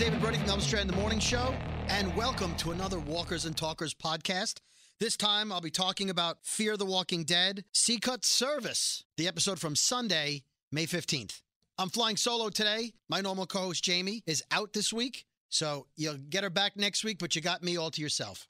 David 0.00 0.22
Brody 0.22 0.38
from 0.38 0.58
Duran 0.60 0.80
in 0.80 0.86
the 0.88 0.96
Morning 0.96 1.18
Show, 1.18 1.54
and 1.88 2.16
welcome 2.16 2.56
to 2.56 2.70
another 2.70 2.98
Walkers 2.98 3.44
and 3.44 3.54
Talkers 3.54 3.92
podcast. 3.92 4.60
This 4.98 5.14
time 5.14 5.52
I'll 5.52 5.60
be 5.60 5.70
talking 5.70 6.08
about 6.08 6.38
Fear 6.42 6.78
the 6.78 6.86
Walking 6.86 7.22
Dead, 7.22 7.66
Sicut 7.74 8.22
Cervus, 8.22 9.04
the 9.18 9.28
episode 9.28 9.60
from 9.60 9.76
Sunday, 9.76 10.44
May 10.72 10.86
15th. 10.86 11.42
I'm 11.76 11.90
flying 11.90 12.16
solo 12.16 12.48
today. 12.48 12.94
My 13.10 13.20
normal 13.20 13.44
co 13.44 13.58
host 13.58 13.84
Jamie 13.84 14.22
is 14.26 14.42
out 14.50 14.72
this 14.72 14.90
week, 14.90 15.26
so 15.50 15.86
you'll 15.96 16.16
get 16.16 16.44
her 16.44 16.50
back 16.50 16.78
next 16.78 17.04
week, 17.04 17.18
but 17.18 17.36
you 17.36 17.42
got 17.42 17.62
me 17.62 17.76
all 17.76 17.90
to 17.90 18.00
yourself. 18.00 18.48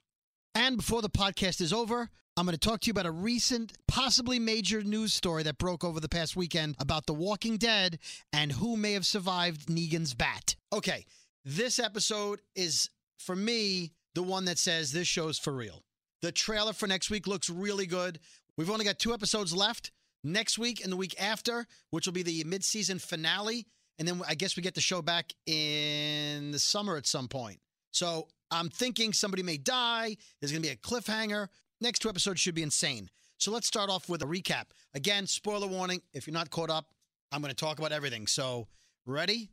And 0.55 0.77
before 0.77 1.01
the 1.01 1.09
podcast 1.09 1.59
is 1.59 1.73
over, 1.73 2.09
I'm 2.37 2.45
going 2.45 2.57
to 2.57 2.69
talk 2.69 2.79
to 2.79 2.87
you 2.87 2.91
about 2.91 3.05
a 3.05 3.11
recent, 3.11 3.73
possibly 3.89 4.39
major 4.39 4.83
news 4.83 5.13
story 5.13 5.43
that 5.43 5.57
broke 5.57 5.83
over 5.83 5.99
the 5.99 6.07
past 6.07 6.37
weekend 6.37 6.77
about 6.79 7.07
The 7.07 7.13
Walking 7.13 7.57
Dead 7.57 7.99
and 8.31 8.53
who 8.53 8.77
may 8.77 8.93
have 8.93 9.05
survived 9.05 9.67
Negan's 9.67 10.13
bat. 10.13 10.55
Okay, 10.71 11.05
this 11.45 11.79
episode 11.79 12.41
is, 12.55 12.89
for 13.17 13.35
me, 13.35 13.91
the 14.15 14.23
one 14.23 14.45
that 14.45 14.57
says 14.57 14.91
this 14.91 15.07
show's 15.07 15.39
for 15.39 15.53
real. 15.53 15.83
The 16.21 16.31
trailer 16.31 16.73
for 16.73 16.87
next 16.87 17.09
week 17.09 17.27
looks 17.27 17.49
really 17.49 17.85
good. 17.85 18.19
We've 18.57 18.69
only 18.69 18.85
got 18.85 18.99
two 18.99 19.13
episodes 19.13 19.55
left. 19.55 19.91
Next 20.23 20.59
week 20.59 20.83
and 20.83 20.91
the 20.91 20.97
week 20.97 21.15
after, 21.19 21.65
which 21.89 22.05
will 22.05 22.13
be 22.13 22.21
the 22.21 22.43
mid-season 22.43 22.99
finale, 22.99 23.65
and 23.97 24.07
then 24.07 24.21
I 24.27 24.35
guess 24.35 24.55
we 24.55 24.61
get 24.61 24.75
the 24.75 24.81
show 24.81 25.01
back 25.01 25.33
in 25.47 26.51
the 26.51 26.59
summer 26.59 26.95
at 26.95 27.07
some 27.07 27.27
point. 27.27 27.59
So 27.89 28.27
I'm 28.51 28.69
thinking 28.69 29.13
somebody 29.13 29.41
may 29.41 29.57
die. 29.57 30.15
There's 30.39 30.51
going 30.51 30.61
to 30.61 30.69
be 30.69 30.73
a 30.73 30.77
cliffhanger. 30.77 31.47
Next 31.79 31.99
two 31.99 32.09
episodes 32.09 32.39
should 32.39 32.53
be 32.53 32.61
insane. 32.61 33.09
So 33.37 33.51
let's 33.51 33.65
start 33.65 33.89
off 33.89 34.09
with 34.09 34.21
a 34.21 34.25
recap. 34.25 34.65
Again, 34.93 35.25
spoiler 35.25 35.65
warning. 35.65 36.03
If 36.13 36.27
you're 36.27 36.35
not 36.35 36.51
caught 36.51 36.69
up, 36.69 36.85
I'm 37.31 37.41
going 37.41 37.53
to 37.53 37.55
talk 37.55 37.79
about 37.79 37.91
everything. 37.91 38.27
So, 38.27 38.67
ready? 39.07 39.49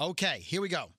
Okay, 0.00 0.38
here 0.40 0.62
we 0.62 0.70
go. 0.70 0.92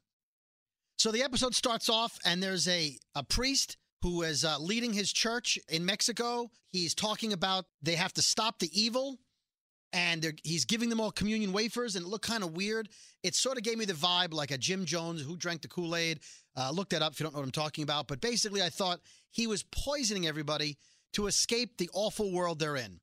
So 0.97 1.11
the 1.11 1.21
episode 1.21 1.53
starts 1.53 1.89
off, 1.89 2.17
and 2.25 2.41
there's 2.41 2.67
a, 2.67 2.97
a 3.13 3.21
priest 3.21 3.77
who 4.01 4.23
is 4.23 4.43
uh, 4.43 4.57
leading 4.59 4.93
his 4.93 5.13
church 5.13 5.59
in 5.69 5.85
Mexico. 5.85 6.49
He's 6.71 6.95
talking 6.95 7.33
about 7.33 7.65
they 7.83 7.95
have 7.95 8.13
to 8.13 8.23
stop 8.23 8.57
the 8.57 8.69
evil, 8.73 9.19
and 9.93 10.33
he's 10.43 10.65
giving 10.65 10.89
them 10.89 10.99
all 10.99 11.11
communion 11.11 11.53
wafers, 11.53 11.95
and 11.95 12.03
it 12.03 12.09
looked 12.09 12.25
kind 12.27 12.43
of 12.43 12.57
weird. 12.57 12.89
It 13.21 13.35
sort 13.35 13.57
of 13.57 13.63
gave 13.63 13.77
me 13.77 13.85
the 13.85 13.93
vibe 13.93 14.33
like 14.33 14.49
a 14.49 14.57
Jim 14.57 14.85
Jones 14.85 15.21
who 15.21 15.37
drank 15.37 15.61
the 15.61 15.67
Kool 15.67 15.95
Aid. 15.95 16.19
Uh, 16.55 16.71
look 16.71 16.89
that 16.89 17.03
up 17.03 17.13
if 17.13 17.19
you 17.19 17.25
don't 17.25 17.33
know 17.33 17.41
what 17.41 17.45
I'm 17.45 17.51
talking 17.51 17.83
about. 17.83 18.07
But 18.07 18.19
basically, 18.19 18.63
I 18.63 18.69
thought 18.69 18.99
he 19.29 19.45
was 19.45 19.63
poisoning 19.71 20.25
everybody 20.25 20.77
to 21.13 21.27
escape 21.27 21.77
the 21.77 21.91
awful 21.93 22.31
world 22.31 22.57
they're 22.57 22.75
in. 22.75 22.99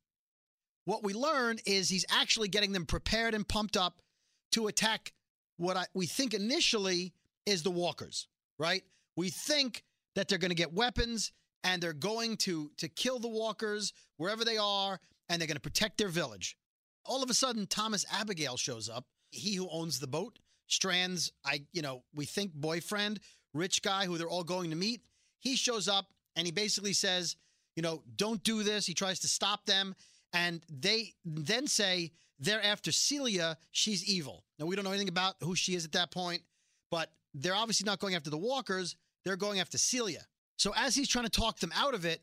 What 0.84 1.04
we 1.04 1.14
learn 1.14 1.58
is 1.64 1.88
he's 1.88 2.04
actually 2.10 2.48
getting 2.48 2.72
them 2.72 2.86
prepared 2.86 3.34
and 3.34 3.46
pumped 3.46 3.76
up 3.76 4.02
to 4.50 4.66
attack 4.66 5.12
what 5.58 5.76
I, 5.76 5.86
we 5.94 6.06
think 6.06 6.34
initially 6.34 7.12
is 7.46 7.62
the 7.62 7.70
walkers, 7.70 8.28
right? 8.58 8.82
We 9.16 9.30
think 9.30 9.84
that 10.14 10.28
they're 10.28 10.38
going 10.38 10.50
to 10.50 10.54
get 10.54 10.72
weapons 10.72 11.32
and 11.62 11.82
they're 11.82 11.92
going 11.92 12.36
to 12.36 12.70
to 12.78 12.88
kill 12.88 13.18
the 13.18 13.28
walkers 13.28 13.92
wherever 14.16 14.44
they 14.44 14.58
are 14.58 15.00
and 15.28 15.40
they're 15.40 15.48
going 15.48 15.56
to 15.56 15.60
protect 15.60 15.98
their 15.98 16.08
village. 16.08 16.56
All 17.04 17.22
of 17.22 17.30
a 17.30 17.34
sudden 17.34 17.66
Thomas 17.66 18.04
Abigail 18.12 18.56
shows 18.56 18.88
up, 18.88 19.06
he 19.30 19.54
who 19.54 19.68
owns 19.70 19.98
the 19.98 20.06
boat, 20.06 20.38
Strand's 20.66 21.32
I 21.44 21.62
you 21.72 21.82
know, 21.82 22.02
we 22.14 22.24
think 22.24 22.52
boyfriend, 22.54 23.20
rich 23.52 23.82
guy 23.82 24.06
who 24.06 24.18
they're 24.18 24.28
all 24.28 24.44
going 24.44 24.70
to 24.70 24.76
meet. 24.76 25.02
He 25.40 25.56
shows 25.56 25.88
up 25.88 26.06
and 26.36 26.46
he 26.46 26.52
basically 26.52 26.92
says, 26.92 27.36
you 27.76 27.82
know, 27.82 28.02
don't 28.16 28.42
do 28.44 28.62
this. 28.62 28.86
He 28.86 28.94
tries 28.94 29.20
to 29.20 29.28
stop 29.28 29.66
them 29.66 29.94
and 30.32 30.62
they 30.68 31.14
then 31.24 31.66
say 31.66 32.12
they're 32.38 32.62
after 32.62 32.92
Celia, 32.92 33.56
she's 33.70 34.04
evil. 34.04 34.44
Now 34.58 34.66
we 34.66 34.76
don't 34.76 34.84
know 34.84 34.90
anything 34.90 35.08
about 35.08 35.36
who 35.40 35.54
she 35.54 35.74
is 35.74 35.84
at 35.84 35.92
that 35.92 36.10
point, 36.10 36.42
but 36.90 37.10
they're 37.34 37.54
obviously 37.54 37.84
not 37.84 37.98
going 37.98 38.14
after 38.14 38.30
the 38.30 38.38
walkers, 38.38 38.96
they're 39.24 39.36
going 39.36 39.60
after 39.60 39.78
Celia. 39.78 40.22
So 40.56 40.72
as 40.76 40.94
he's 40.94 41.08
trying 41.08 41.24
to 41.24 41.30
talk 41.30 41.58
them 41.58 41.72
out 41.74 41.94
of 41.94 42.04
it, 42.04 42.20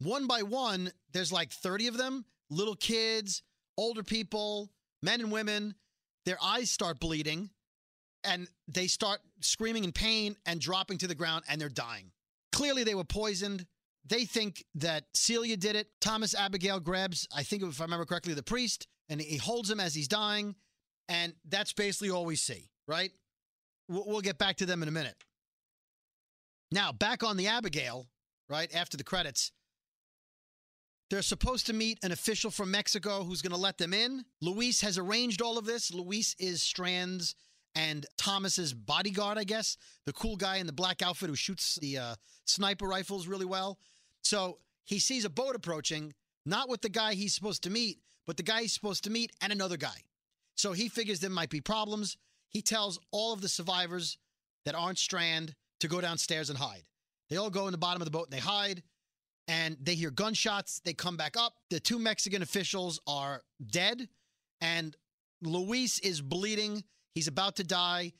one 0.00 0.26
by 0.26 0.42
one, 0.42 0.92
there's 1.12 1.32
like 1.32 1.52
30 1.52 1.88
of 1.88 1.96
them, 1.96 2.24
little 2.50 2.74
kids, 2.74 3.42
older 3.76 4.02
people, 4.02 4.70
men 5.02 5.20
and 5.20 5.32
women. 5.32 5.74
Their 6.26 6.38
eyes 6.42 6.70
start 6.70 7.00
bleeding 7.00 7.50
and 8.24 8.48
they 8.68 8.86
start 8.86 9.20
screaming 9.40 9.84
in 9.84 9.92
pain 9.92 10.36
and 10.46 10.60
dropping 10.60 10.98
to 10.98 11.06
the 11.06 11.14
ground 11.14 11.44
and 11.48 11.60
they're 11.60 11.68
dying. 11.68 12.10
Clearly, 12.52 12.84
they 12.84 12.94
were 12.94 13.04
poisoned. 13.04 13.66
They 14.06 14.24
think 14.24 14.64
that 14.74 15.04
Celia 15.14 15.56
did 15.56 15.76
it. 15.76 15.88
Thomas 16.00 16.34
Abigail 16.34 16.80
grabs, 16.80 17.26
I 17.34 17.42
think 17.42 17.62
if 17.62 17.80
I 17.80 17.84
remember 17.84 18.04
correctly, 18.04 18.34
the 18.34 18.42
priest 18.42 18.86
and 19.08 19.20
he 19.20 19.36
holds 19.36 19.70
him 19.70 19.80
as 19.80 19.94
he's 19.94 20.08
dying. 20.08 20.54
And 21.08 21.34
that's 21.48 21.72
basically 21.72 22.10
all 22.10 22.24
we 22.24 22.36
see, 22.36 22.70
right? 22.86 23.10
We'll, 23.90 24.20
get 24.20 24.38
back 24.38 24.56
to 24.58 24.66
them 24.66 24.82
in 24.82 24.88
a 24.88 24.92
minute. 24.92 25.16
Now, 26.70 26.92
back 26.92 27.24
on 27.24 27.36
the 27.36 27.48
Abigail, 27.48 28.06
right 28.48 28.72
after 28.72 28.96
the 28.96 29.02
credits, 29.02 29.50
they're 31.10 31.22
supposed 31.22 31.66
to 31.66 31.72
meet 31.72 31.98
an 32.04 32.12
official 32.12 32.52
from 32.52 32.70
Mexico 32.70 33.24
who's 33.24 33.42
going 33.42 33.52
to 33.52 33.58
let 33.58 33.78
them 33.78 33.92
in. 33.92 34.24
Luis 34.40 34.80
has 34.82 34.96
arranged 34.96 35.42
all 35.42 35.58
of 35.58 35.66
this. 35.66 35.92
Luis 35.92 36.36
is 36.38 36.62
Strand's 36.62 37.34
and 37.74 38.06
Thomas's 38.16 38.72
bodyguard, 38.72 39.38
I 39.38 39.44
guess, 39.44 39.76
the 40.06 40.12
cool 40.12 40.36
guy 40.36 40.58
in 40.58 40.68
the 40.68 40.72
black 40.72 41.02
outfit 41.02 41.28
who 41.28 41.34
shoots 41.34 41.76
the 41.76 41.98
uh, 41.98 42.14
sniper 42.44 42.86
rifles 42.86 43.26
really 43.26 43.44
well. 43.44 43.78
So 44.22 44.58
he 44.84 45.00
sees 45.00 45.24
a 45.24 45.30
boat 45.30 45.56
approaching, 45.56 46.14
not 46.46 46.68
with 46.68 46.82
the 46.82 46.88
guy 46.88 47.14
he's 47.14 47.34
supposed 47.34 47.64
to 47.64 47.70
meet, 47.70 47.98
but 48.24 48.36
the 48.36 48.44
guy 48.44 48.62
he's 48.62 48.72
supposed 48.72 49.02
to 49.04 49.10
meet 49.10 49.32
and 49.40 49.52
another 49.52 49.76
guy. 49.76 50.04
So 50.54 50.72
he 50.72 50.88
figures 50.88 51.18
there 51.18 51.30
might 51.30 51.50
be 51.50 51.60
problems. 51.60 52.16
He 52.50 52.62
tells 52.62 53.00
all 53.10 53.32
of 53.32 53.40
the 53.40 53.48
survivors 53.48 54.18
that 54.64 54.74
aren't 54.74 54.98
Strand 54.98 55.54
to 55.80 55.88
go 55.88 56.00
downstairs 56.00 56.50
and 56.50 56.58
hide. 56.58 56.82
They 57.30 57.36
all 57.36 57.50
go 57.50 57.66
in 57.66 57.72
the 57.72 57.78
bottom 57.78 58.02
of 58.02 58.06
the 58.06 58.12
boat 58.12 58.26
and 58.26 58.32
they 58.32 58.44
hide. 58.44 58.82
And 59.48 59.76
they 59.80 59.94
hear 59.94 60.10
gunshots. 60.10 60.80
They 60.84 60.92
come 60.92 61.16
back 61.16 61.36
up. 61.36 61.54
The 61.70 61.80
two 61.80 61.98
Mexican 61.98 62.42
officials 62.42 63.00
are 63.06 63.42
dead. 63.64 64.08
And 64.60 64.96
Luis 65.42 65.98
is 66.00 66.20
bleeding. 66.20 66.84
He's 67.14 67.26
about 67.26 67.56
to 67.56 67.64
die. 67.64 68.12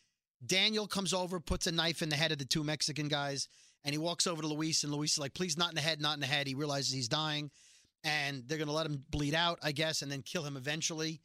Daniel 0.44 0.86
comes 0.86 1.12
over, 1.12 1.38
puts 1.38 1.66
a 1.66 1.72
knife 1.72 2.02
in 2.02 2.08
the 2.08 2.16
head 2.16 2.32
of 2.32 2.38
the 2.38 2.46
two 2.46 2.64
Mexican 2.64 3.08
guys, 3.08 3.46
and 3.84 3.92
he 3.92 3.98
walks 3.98 4.26
over 4.26 4.40
to 4.40 4.48
Luis. 4.48 4.84
And 4.84 4.92
Luis 4.92 5.12
is 5.12 5.18
like, 5.18 5.34
please, 5.34 5.58
not 5.58 5.68
in 5.68 5.74
the 5.74 5.82
head, 5.82 6.00
not 6.00 6.14
in 6.14 6.20
the 6.20 6.26
head. 6.26 6.46
He 6.46 6.54
realizes 6.54 6.92
he's 6.92 7.08
dying. 7.08 7.50
And 8.02 8.44
they're 8.46 8.58
going 8.58 8.68
to 8.68 8.74
let 8.74 8.86
him 8.86 9.04
bleed 9.10 9.34
out, 9.34 9.58
I 9.62 9.72
guess, 9.72 10.00
and 10.00 10.10
then 10.10 10.22
kill 10.22 10.42
him 10.42 10.56
eventually. 10.56 11.20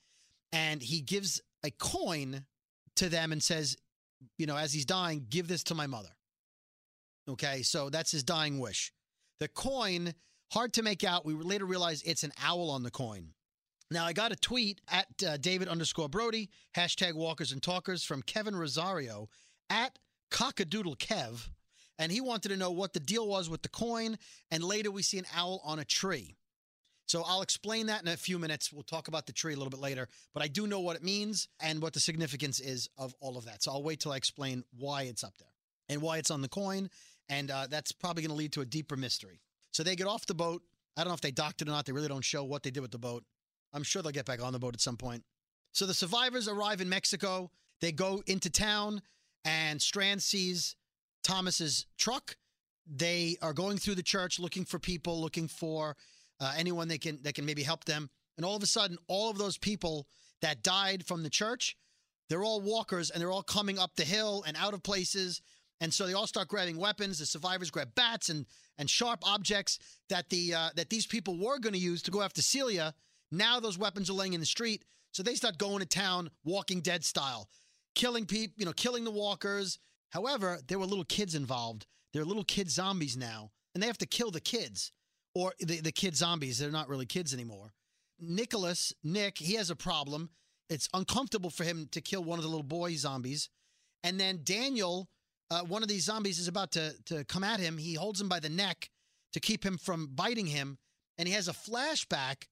And 0.52 0.82
he 0.82 1.02
gives 1.02 1.42
a 1.64 1.72
coin 1.72 2.46
to 2.96 3.10
them 3.10 3.32
and 3.32 3.42
says, 3.42 3.78
you 4.38 4.46
know, 4.46 4.58
as 4.58 4.74
he's 4.74 4.86
dying, 4.86 5.26
give 5.30 5.48
this 5.48 5.64
to 5.66 5.76
my 5.76 5.88
mother. 5.88 6.10
Okay, 7.28 7.62
so 7.64 7.90
that's 7.90 8.12
his 8.12 8.24
dying 8.24 8.60
wish. 8.60 8.92
The 9.40 9.48
coin, 9.48 10.14
hard 10.52 10.74
to 10.74 10.84
make 10.84 11.04
out. 11.04 11.26
We 11.26 11.34
later 11.34 11.66
realize 11.66 12.02
it's 12.04 12.24
an 12.24 12.32
owl 12.42 12.70
on 12.70 12.84
the 12.84 12.92
coin. 12.92 13.34
Now, 13.92 14.06
I 14.06 14.14
got 14.14 14.32
a 14.32 14.36
tweet 14.36 14.82
at 14.90 15.08
uh, 15.26 15.38
David 15.38 15.68
underscore 15.68 16.10
Brody, 16.10 16.50
hashtag 16.76 17.14
walkers 17.14 17.52
and 17.52 17.62
talkers 17.62 18.04
from 18.04 18.22
Kevin 18.24 18.56
Rosario 18.56 19.30
at 19.70 20.00
cockadoodle 20.32 20.98
Kev. 20.98 21.50
And 21.98 22.12
he 22.12 22.20
wanted 22.20 22.50
to 22.50 22.58
know 22.58 22.72
what 22.72 22.94
the 22.94 23.00
deal 23.00 23.28
was 23.28 23.50
with 23.50 23.62
the 23.62 23.70
coin. 23.70 24.18
And 24.52 24.64
later 24.64 24.92
we 24.92 25.02
see 25.02 25.18
an 25.18 25.26
owl 25.36 25.62
on 25.64 25.80
a 25.80 25.86
tree. 25.86 26.36
So 27.08 27.24
I'll 27.26 27.42
explain 27.42 27.88
that 27.88 28.02
in 28.02 28.08
a 28.08 28.18
few 28.18 28.40
minutes. 28.40 28.74
We'll 28.74 28.84
talk 28.84 29.08
about 29.08 29.28
the 29.28 29.34
tree 29.34 29.54
a 29.54 29.58
little 29.58 29.70
bit 29.70 29.80
later, 29.80 30.08
but 30.34 30.42
I 30.42 30.48
do 30.48 30.66
know 30.66 30.80
what 30.80 30.96
it 30.96 31.04
means 31.04 31.48
and 31.62 31.82
what 31.82 31.94
the 31.94 32.00
significance 32.00 32.60
is 32.60 32.90
of 32.98 33.14
all 33.20 33.38
of 33.38 33.46
that. 33.46 33.62
So 33.62 33.72
I'll 33.72 33.84
wait 33.84 34.00
till 34.00 34.12
I 34.12 34.18
explain 34.18 34.64
why 34.78 35.04
it's 35.04 35.24
up 35.24 35.38
there 35.38 35.54
and 35.88 36.02
why 36.02 36.18
it's 36.18 36.32
on 36.32 36.42
the 36.42 36.48
coin. 36.48 36.90
And 37.30 37.52
uh, 37.52 37.68
that's 37.70 37.92
probably 37.92 38.24
going 38.24 38.32
to 38.32 38.36
lead 38.36 38.54
to 38.54 38.62
a 38.62 38.66
deeper 38.66 38.96
mystery. 38.96 39.40
So 39.72 39.84
they 39.84 39.96
get 39.96 40.08
off 40.08 40.26
the 40.26 40.34
boat. 40.34 40.64
I 40.98 41.02
don't 41.02 41.10
know 41.10 41.16
if 41.16 41.22
they 41.22 41.32
docked 41.32 41.62
it 41.62 41.68
or 41.68 41.72
not. 41.72 41.86
They 41.86 41.92
really 41.92 42.08
don't 42.08 42.24
show 42.24 42.44
what 42.44 42.64
they 42.64 42.72
did 42.72 42.82
with 42.82 42.92
the 42.92 42.98
boat. 42.98 43.24
I'm 43.74 43.84
sure 43.84 44.02
they'll 44.02 44.12
get 44.12 44.26
back 44.26 44.42
on 44.42 44.54
the 44.54 44.60
boat 44.60 44.74
at 44.74 44.82
some 44.82 44.98
point. 44.98 45.24
So 45.74 45.86
the 45.86 45.94
survivors 45.94 46.48
arrive 46.48 46.82
in 46.82 46.88
Mexico. 46.88 47.52
They 47.82 47.92
go 47.92 48.24
into 48.28 48.50
town, 48.50 49.02
and 49.44 49.82
Strand 49.82 50.24
sees 50.24 50.78
Thomas's 51.24 51.86
truck. 51.98 52.38
They 52.88 53.36
are 53.42 53.52
going 53.52 53.78
through 53.78 53.96
the 53.96 54.04
church 54.04 54.40
looking 54.40 54.64
for 54.64 54.80
people, 54.80 55.20
looking 55.20 55.50
for 55.50 55.98
uh, 56.40 56.54
anyone 56.58 56.88
that 56.90 57.02
can 57.02 57.20
that 57.24 57.36
can 57.36 57.46
maybe 57.46 57.64
help 57.64 57.86
them. 57.86 58.10
And 58.38 58.46
all 58.46 58.56
of 58.56 58.64
a 58.64 58.68
sudden, 58.68 58.98
all 59.08 59.30
of 59.30 59.38
those 59.38 59.58
people 59.58 60.08
that 60.42 60.64
died 60.64 61.06
from 61.06 61.24
the 61.24 61.30
church, 61.30 61.78
they're 62.30 62.44
all 62.44 62.62
walkers, 62.62 63.10
and 63.10 63.22
they're 63.22 63.32
all 63.32 63.44
coming 63.44 63.80
up 63.80 63.96
the 63.96 64.04
hill 64.04 64.44
and 64.46 64.58
out 64.58 64.74
of 64.74 64.84
places. 64.84 65.42
And 65.82 65.94
so 65.94 66.08
they 66.08 66.14
all 66.14 66.28
start 66.28 66.48
grabbing 66.48 66.78
weapons. 66.78 67.20
The 67.20 67.26
survivors 67.26 67.72
grab 67.72 67.90
bats 67.96 68.30
and 68.30 68.46
and 68.78 68.90
sharp 68.90 69.20
objects 69.24 69.80
that 70.10 70.30
the 70.30 70.54
uh, 70.54 70.70
that 70.76 70.90
these 70.90 71.08
people 71.08 71.38
were 71.38 71.60
going 71.60 71.74
to 71.74 71.80
use 71.80 72.02
to 72.04 72.12
go 72.12 72.22
after 72.22 72.42
Celia. 72.42 72.94
Now 73.32 73.60
those 73.60 73.78
weapons 73.78 74.10
are 74.10 74.14
laying 74.14 74.34
in 74.34 74.40
the 74.40 74.46
street, 74.46 74.84
so 75.12 75.24
they 75.24 75.36
start 75.36 75.58
going 75.58 75.80
to 75.80 75.86
town, 75.86 76.30
Walking 76.44 76.82
Dead 76.82 77.04
style, 77.04 77.50
killing 77.96 78.26
people, 78.26 78.56
you 78.58 78.66
know, 78.66 78.74
killing 78.74 79.04
the 79.04 79.12
walkers. 79.12 79.80
However, 80.10 80.60
there 80.68 80.80
were 80.80 80.86
little 80.86 81.06
kids 81.06 81.36
involved. 81.36 81.86
They're 82.14 82.24
little 82.24 82.44
kid 82.46 82.70
zombies 82.70 83.18
now, 83.18 83.52
and 83.74 83.84
they 83.84 83.88
have 83.88 83.98
to 83.98 84.06
kill 84.06 84.32
the 84.32 84.40
kids 84.40 84.92
or 85.36 85.54
the 85.60 85.82
the 85.82 85.92
kid 85.92 86.16
zombies. 86.16 86.58
They're 86.58 86.72
not 86.72 86.90
really 86.90 87.06
kids 87.06 87.34
anymore. 87.34 87.74
Nicholas, 88.20 88.94
Nick, 89.04 89.38
he 89.38 89.54
has 89.56 89.70
a 89.70 89.76
problem. 89.76 90.30
It's 90.70 90.90
uncomfortable 90.94 91.52
for 91.52 91.64
him 91.64 91.88
to 91.92 92.02
kill 92.02 92.24
one 92.24 92.40
of 92.40 92.44
the 92.44 92.50
little 92.50 92.64
boy 92.64 92.96
zombies. 92.96 93.50
And 94.04 94.20
then 94.20 94.40
Daniel 94.44 95.10
uh, 95.52 95.62
one 95.62 95.84
of 95.84 95.90
these 95.90 96.06
zombies 96.06 96.40
is 96.40 96.48
about 96.48 96.72
to, 96.72 96.94
to 97.06 97.24
come 97.26 97.44
at 97.44 97.60
him. 97.60 97.78
He 97.78 97.94
holds 97.94 98.20
him 98.20 98.30
by 98.30 98.40
the 98.40 98.50
neck 98.50 98.90
to 99.34 99.40
keep 99.40 99.66
him 99.66 99.78
from 99.78 100.08
biting 100.08 100.48
him. 100.48 100.78
And 101.18 101.28
he 101.28 101.34
has 101.34 101.48
a 101.48 101.54
flashback 101.54 102.46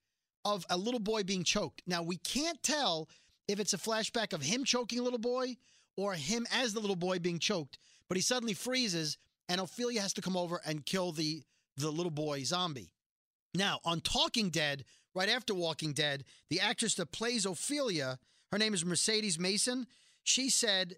of 0.46 0.66
a 0.70 0.78
little 0.78 1.00
boy 1.00 1.24
being 1.24 1.44
choked. 1.44 1.82
Now, 1.88 2.04
we 2.04 2.18
can't 2.18 2.62
tell 2.62 3.10
if 3.48 3.60
it's 3.60 3.74
a 3.74 3.78
flashback 3.78 4.34
of 4.34 4.42
him 4.42 4.64
choking 4.64 5.00
a 5.00 5.04
little 5.04 5.20
boy 5.20 5.58
or 5.98 6.14
him 6.14 6.46
as 6.52 6.74
the 6.74 6.80
little 6.80 6.96
boy 6.96 7.20
being 7.20 7.40
choked, 7.40 7.78
but 8.08 8.18
he 8.18 8.22
suddenly 8.22 8.54
freezes 8.54 9.18
and 9.50 9.60
Ophelia 9.60 10.02
has 10.02 10.14
to 10.14 10.22
come 10.22 10.38
over 10.38 10.62
and 10.66 10.86
kill 10.86 11.12
the, 11.12 11.44
the 11.78 11.92
little 11.92 12.12
boy 12.12 12.44
zombie. 12.44 12.94
Now, 13.54 13.80
on 13.86 14.02
Talking 14.02 14.50
Dead, 14.50 14.84
right 15.14 15.30
after 15.30 15.54
Walking 15.54 15.94
Dead, 15.94 16.24
the 16.50 16.60
actress 16.60 16.96
that 16.96 17.12
plays 17.12 17.46
Ophelia, 17.46 18.18
her 18.52 18.58
name 18.58 18.74
is 18.74 18.86
Mercedes 18.86 19.40
Mason, 19.40 19.88
she 20.24 20.50
said 20.50 20.96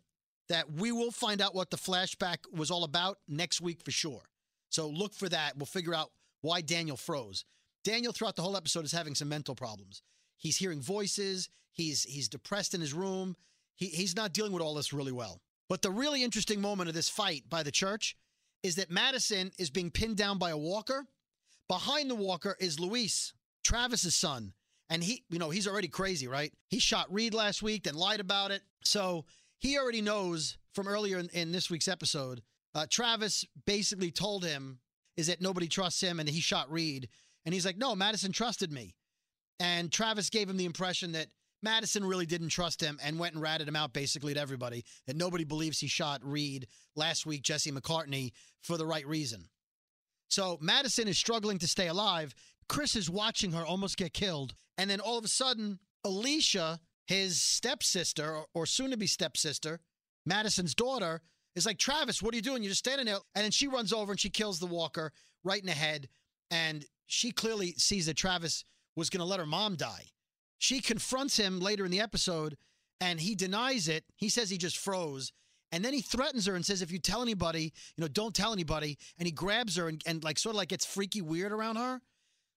that 0.50 0.72
we 0.72 0.92
will 0.92 1.12
find 1.12 1.42
out 1.42 1.56
what 1.56 1.72
the 1.72 1.78
flashback 1.78 2.38
was 2.54 2.72
all 2.72 2.84
about 2.84 3.18
next 3.28 3.62
week 3.62 3.82
for 3.84 3.92
sure. 3.92 4.22
So 4.70 4.88
look 4.88 5.14
for 5.14 5.30
that. 5.30 5.58
We'll 5.58 5.66
figure 5.66 5.94
out 5.94 6.12
why 6.42 6.62
Daniel 6.62 6.98
froze. 6.98 7.46
Daniel, 7.84 8.14
throughout 8.14 8.36
the 8.36 8.42
whole 8.42 8.58
episode, 8.58 8.86
is 8.86 8.92
having 8.92 9.16
some 9.16 9.30
mental 9.30 9.56
problems. 9.56 10.02
He's 10.38 10.58
hearing 10.58 10.82
voices. 10.82 11.50
He's 11.72 12.04
he's 12.04 12.30
depressed 12.30 12.74
in 12.74 12.82
his 12.82 12.94
room. 12.94 13.36
He, 13.76 13.88
he's 13.88 14.16
not 14.16 14.34
dealing 14.34 14.52
with 14.54 14.62
all 14.62 14.76
this 14.76 14.94
really 14.94 15.12
well. 15.12 15.42
But 15.68 15.82
the 15.82 15.92
really 15.92 16.24
interesting 16.24 16.62
moment 16.62 16.90
of 16.90 16.96
this 16.96 17.10
fight 17.10 17.44
by 17.50 17.64
the 17.64 17.72
church 17.72 18.16
is 18.66 18.76
that 18.76 18.90
Madison 18.90 19.52
is 19.60 19.70
being 19.70 19.92
pinned 19.92 20.18
down 20.18 20.40
by 20.40 20.50
a 20.50 20.58
walker. 20.58 21.06
Behind 21.68 22.10
the 22.10 22.16
walker 22.16 22.58
is 22.60 22.80
Luis, 22.80 23.32
Travis's 23.64 24.16
son. 24.16 24.54
And 24.90 25.04
he, 25.04 25.24
you 25.30 25.38
know, 25.38 25.52
he's 25.52 25.68
already 25.68 25.88
crazy, 25.88 26.28
right? 26.28 26.52
He 26.70 26.80
shot 26.80 27.14
Reed 27.14 27.36
last 27.36 27.62
week, 27.62 27.84
then 27.84 27.94
lied 27.94 28.20
about 28.20 28.50
it. 28.50 28.64
So 28.84 29.26
he 29.60 29.78
already 29.78 30.02
knows 30.02 30.58
from 30.74 30.88
earlier 30.88 31.20
in, 31.20 31.30
in 31.30 31.52
this 31.52 31.70
week's 31.70 31.88
episode. 31.88 32.42
Uh, 32.74 32.88
Travis 32.90 33.46
basically 33.68 34.10
told 34.10 34.44
him 34.44 34.80
is 35.16 35.28
that 35.28 35.42
nobody 35.42 35.68
trusts 35.68 36.02
him 36.02 36.20
and 36.20 36.28
he 36.28 36.42
shot 36.42 36.72
Reed. 36.72 37.08
And 37.46 37.54
he's 37.54 37.68
like, 37.68 37.78
no, 37.78 37.96
Madison 37.96 38.32
trusted 38.32 38.72
me. 38.72 38.96
And 39.60 39.92
Travis 39.92 40.32
gave 40.32 40.50
him 40.50 40.58
the 40.58 40.66
impression 40.66 41.12
that 41.12 41.28
Madison 41.66 42.06
really 42.06 42.26
didn't 42.26 42.50
trust 42.50 42.80
him 42.80 42.98
and 43.04 43.20
went 43.20 43.34
and 43.34 43.44
ratted 43.44 43.68
him 43.68 43.76
out 43.76 43.92
basically 43.92 44.34
to 44.34 44.40
everybody, 44.40 44.86
that 45.06 45.18
nobody 45.18 45.44
believes 45.44 45.80
he 45.80 45.88
shot 45.88 46.22
Reed 46.24 46.68
last 46.96 47.26
week, 47.26 47.42
Jesse 47.42 47.72
McCartney, 47.72 48.32
for 48.62 48.78
the 48.78 48.86
right 48.86 49.06
reason. 49.06 49.50
So 50.30 50.58
Madison 50.62 51.10
is 51.10 51.18
struggling 51.18 51.60
to 51.60 51.68
stay 51.68 51.88
alive. 51.88 52.34
Chris 52.70 52.96
is 52.96 53.10
watching 53.10 53.52
her 53.52 53.66
almost 53.66 53.98
get 53.98 54.14
killed. 54.14 54.54
And 54.78 54.90
then 54.90 55.02
all 55.02 55.18
of 55.18 55.26
a 55.26 55.30
sudden, 55.30 55.80
Alicia 56.06 56.80
his 57.06 57.42
stepsister 57.42 58.42
or 58.54 58.66
soon 58.66 58.92
to 58.92 58.98
be 58.98 59.08
stepsister, 59.08 59.80
Madison's 60.26 60.76
daughter, 60.76 61.22
is 61.56 61.66
like, 61.66 61.78
Travis, 61.78 62.22
what 62.22 62.34
are 62.34 62.36
you 62.36 62.42
doing? 62.42 62.64
You're 62.64 62.72
just 62.72 62.80
standing 62.80 63.06
there. 63.06 63.20
And 63.36 63.44
then 63.44 63.52
she 63.52 63.68
runs 63.68 63.94
over 63.94 64.12
and 64.12 64.20
she 64.20 64.30
kills 64.30 64.60
the 64.60 64.66
walker 64.66 65.12
right 65.44 65.60
in 65.60 65.68
the 65.68 65.72
head. 65.72 66.10
And 66.52 66.86
she 67.08 67.32
clearly 67.32 67.74
sees 67.78 68.08
that 68.08 68.18
Travis 68.18 68.66
was 68.96 69.10
going 69.10 69.20
to 69.20 69.26
let 69.26 69.40
her 69.40 69.46
mom 69.46 69.76
die. 69.76 70.06
She 70.66 70.82
confronts 70.82 71.38
him 71.38 71.60
later 71.60 71.86
in 71.86 71.92
the 71.92 72.02
episode 72.02 72.58
and 73.00 73.20
he 73.20 73.36
denies 73.36 73.88
it. 73.88 74.04
He 74.16 74.30
says 74.30 74.50
he 74.50 74.58
just 74.58 74.78
froze. 74.78 75.32
And 75.72 75.86
then 75.86 75.94
he 75.94 76.02
threatens 76.02 76.48
her 76.48 76.56
and 76.56 76.66
says, 76.66 76.82
if 76.82 76.92
you 76.92 76.98
tell 76.98 77.22
anybody, 77.22 77.74
you 77.96 78.02
know, 78.02 78.08
don't 78.08 78.34
tell 78.34 78.52
anybody. 78.52 78.98
And 79.20 79.28
he 79.28 79.32
grabs 79.32 79.76
her 79.76 79.88
and, 79.88 80.02
and 80.08 80.24
like 80.24 80.40
sort 80.40 80.56
of 80.56 80.58
like 80.58 80.70
gets 80.70 80.86
freaky 80.86 81.22
weird 81.22 81.52
around 81.52 81.76
her. 81.76 82.02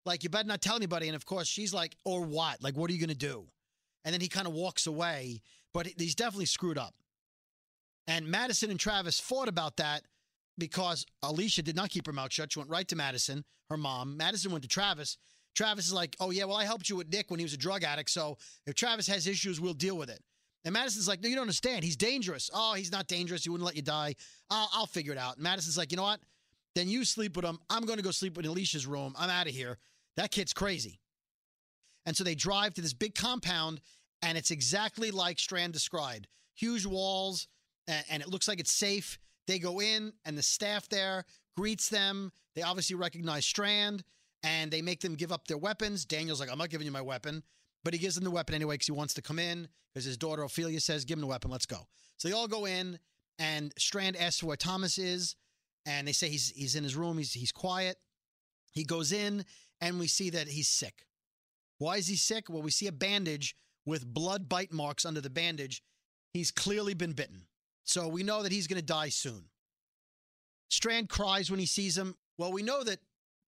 Like, 0.07 0.23
you 0.23 0.31
better 0.31 0.49
not 0.49 0.63
tell 0.63 0.77
anybody. 0.77 1.09
And 1.09 1.17
of 1.17 1.27
course, 1.27 1.47
she's 1.47 1.75
like, 1.75 1.97
or 2.07 2.23
what? 2.23 2.63
Like, 2.63 2.77
what 2.77 2.89
are 2.89 2.95
you 2.95 3.01
going 3.01 3.11
to 3.11 3.15
do? 3.15 3.49
and 4.09 4.15
then 4.15 4.23
he 4.23 4.29
kind 4.29 4.47
of 4.47 4.55
walks 4.55 4.87
away. 4.87 5.43
But 5.75 5.87
he's 5.99 6.15
definitely 6.15 6.47
screwed 6.47 6.79
up. 6.79 6.95
And 8.07 8.27
Madison 8.27 8.71
and 8.71 8.81
Travis 8.81 9.21
fought 9.21 9.49
about 9.49 9.77
that 9.77 10.03
because 10.57 11.05
Alicia 11.23 11.63
did 11.63 11.77
not 11.77 11.91
keep 11.91 12.07
her 12.07 12.13
mouth 12.15 12.33
shut. 12.33 12.53
She 12.53 12.59
went 12.59 12.71
right 12.71 12.89
to 12.89 12.97
Madison, 12.97 13.45
her 13.69 13.77
mom. 13.77 14.17
Madison 14.17 14.51
went 14.51 14.63
to 14.63 14.69
Travis. 14.69 15.19
Travis 15.55 15.87
is 15.87 15.93
like, 15.93 16.17
oh, 16.21 16.31
yeah, 16.31 16.45
well, 16.45 16.57
I 16.57 16.65
helped 16.65 16.89
you 16.89 16.97
with 16.97 17.13
Nick 17.13 17.31
when 17.31 17.41
he 17.41 17.45
was 17.45 17.53
a 17.53 17.59
drug 17.59 17.83
addict. 17.85 18.11
So 18.11 18.39
if 18.67 18.75
Travis 18.75 19.07
has 19.09 19.27
issues, 19.27 19.61
we'll 19.61 19.75
deal 19.75 19.97
with 19.97 20.11
it. 20.11 20.21
And 20.65 20.73
Madison's 20.73 21.09
like, 21.09 21.23
no, 21.23 21.29
you 21.29 21.35
don't 21.35 21.43
understand. 21.43 21.85
He's 21.85 21.97
dangerous. 21.97 22.51
Oh, 22.53 22.75
he's 22.75 22.93
not 22.93 23.07
dangerous. 23.07 23.45
He 23.45 23.51
wouldn't 23.51 23.67
let 23.67 23.77
you 23.77 23.83
die. 23.83 24.15
I'll, 24.51 24.69
I'll 24.73 24.87
figure 24.87 25.13
it 25.13 25.19
out. 25.19 25.37
And 25.37 25.43
Madison's 25.43 25.79
like, 25.79 25.91
you 25.91 25.97
know 25.97 26.03
what? 26.03 26.21
Then 26.75 26.89
you 26.89 27.05
sleep 27.05 27.37
with 27.37 27.45
him. 27.45 27.59
I'm 27.71 27.87
going 27.87 27.99
to 27.99 28.05
go 28.05 28.11
sleep 28.11 28.39
in 28.39 28.45
Alicia's 28.45 28.87
room. 28.87 29.15
I'm 29.19 29.31
out 29.31 29.47
of 29.47 29.55
here. 29.55 29.79
That 30.17 30.31
kid's 30.31 30.53
crazy. 30.53 31.01
And 32.07 32.17
so 32.17 32.25
they 32.25 32.35
drive 32.35 32.75
to 32.75 32.81
this 32.81 32.93
big 32.93 33.15
compound 33.15 33.81
and 34.23 34.37
it's 34.37 34.51
exactly 34.51 35.11
like 35.11 35.39
Strand 35.39 35.73
described 35.73 36.27
huge 36.55 36.87
walls, 36.87 37.47
and, 37.87 38.21
it 38.21 38.29
looks 38.29 38.49
like 38.49 38.59
it's 38.59 38.73
safe. 38.73 39.19
They 39.47 39.59
go 39.59 39.81
in, 39.81 40.13
and 40.25 40.37
the 40.37 40.43
staff 40.43 40.89
there 40.89 41.25
greets 41.57 41.89
them. 41.89 42.33
They 42.55 42.63
obviously 42.63 42.97
recognize 42.97 43.47
Strand, 43.47 44.03
and 44.43 44.71
they 44.71 44.83
make 44.83 45.01
them 45.01 45.15
give 45.15 45.33
up 45.33 45.47
their 45.49 45.59
weapons. 45.59 46.05
Daniel's 46.05 46.41
like, 46.41 46.51
I'm 46.51 46.59
not 46.59 46.71
giving 46.71 46.87
you 46.87 46.93
my 46.93 47.03
weapon. 47.03 47.43
But 47.85 47.95
he 47.95 48.01
gives 48.01 48.17
them 48.17 48.25
the 48.25 48.31
weapon 48.31 48.55
anyway 48.55 48.75
because 48.75 48.87
he 48.87 48.93
wants 48.93 49.15
to 49.15 49.23
come 49.23 49.39
in 49.39 49.69
because 49.93 50.05
his 50.05 50.17
daughter 50.17 50.43
Ophelia 50.43 50.81
says, 50.81 51.05
Give 51.05 51.17
him 51.17 51.23
the 51.23 51.27
weapon, 51.27 51.51
let's 51.51 51.67
go. 51.67 51.87
So 52.17 52.29
they 52.29 52.35
all 52.35 52.49
go 52.49 52.65
in, 52.65 52.99
and 53.39 53.73
Strand 53.79 54.17
asks 54.17 54.43
where 54.43 54.57
Thomas 54.57 54.99
is, 54.99 55.37
and 55.87 56.07
they 56.07 56.13
say 56.13 56.29
he's, 56.29 56.51
he's 56.51 56.75
in 56.75 56.83
his 56.83 56.97
room, 56.97 57.19
he's, 57.19 57.33
he's 57.33 57.53
quiet. 57.53 57.97
He 58.73 58.85
goes 58.85 59.13
in, 59.13 59.45
and 59.81 59.99
we 59.99 60.09
see 60.09 60.31
that 60.31 60.49
he's 60.49 60.69
sick. 60.69 61.07
Why 61.79 61.97
is 61.97 62.09
he 62.09 62.17
sick? 62.17 62.51
Well, 62.51 62.63
we 62.63 62.71
see 62.71 62.89
a 62.89 62.93
bandage 62.93 63.55
with 63.87 64.07
blood 64.07 64.49
bite 64.49 64.73
marks 64.73 65.07
under 65.07 65.21
the 65.21 65.31
bandage. 65.31 65.83
He's 66.33 66.51
clearly 66.51 66.95
been 66.95 67.13
bitten. 67.13 67.47
So 67.85 68.09
we 68.09 68.23
know 68.23 68.43
that 68.43 68.53
he's 68.53 68.67
going 68.67 68.81
to 68.81 68.85
die 68.85 69.09
soon. 69.09 69.45
Strand 70.69 71.09
cries 71.09 71.51
when 71.51 71.61
he 71.61 71.67
sees 71.67 71.97
him. 71.97 72.17
Well, 72.37 72.53
we 72.53 72.63
know 72.63 72.85
that 72.85 72.99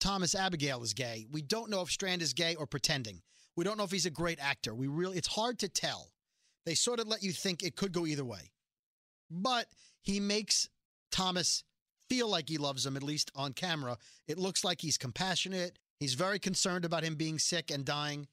Thomas 0.00 0.34
Abigail 0.34 0.82
is 0.82 0.94
gay. 0.94 1.26
We 1.30 1.42
don't 1.42 1.70
know 1.70 1.82
if 1.82 1.90
Strand 1.90 2.22
is 2.22 2.32
gay 2.32 2.54
or 2.54 2.66
pretending. 2.66 3.22
We 3.56 3.64
don't 3.64 3.76
know 3.76 3.84
if 3.84 3.90
he's 3.90 4.06
a 4.06 4.10
great 4.10 4.38
actor. 4.40 4.74
We 4.74 4.86
really 4.88 5.18
it's 5.18 5.28
hard 5.28 5.58
to 5.60 5.68
tell. 5.68 6.10
They 6.66 6.74
sort 6.74 7.00
of 7.00 7.08
let 7.08 7.22
you 7.22 7.32
think 7.32 7.62
it 7.62 7.76
could 7.76 7.92
go 7.92 8.06
either 8.06 8.24
way. 8.24 8.50
But 9.30 9.66
he 10.02 10.20
makes 10.20 10.68
Thomas 11.10 11.64
feel 12.08 12.28
like 12.28 12.48
he 12.48 12.58
loves 12.58 12.84
him 12.84 12.96
at 12.96 13.02
least 13.02 13.30
on 13.34 13.52
camera. 13.52 13.96
It 14.26 14.38
looks 14.38 14.64
like 14.64 14.80
he's 14.80 14.98
compassionate. 14.98 15.78
He's 16.00 16.14
very 16.14 16.38
concerned 16.38 16.84
about 16.84 17.04
him 17.04 17.14
being 17.14 17.38
sick 17.38 17.70
and 17.70 17.84
dying. 17.84 18.26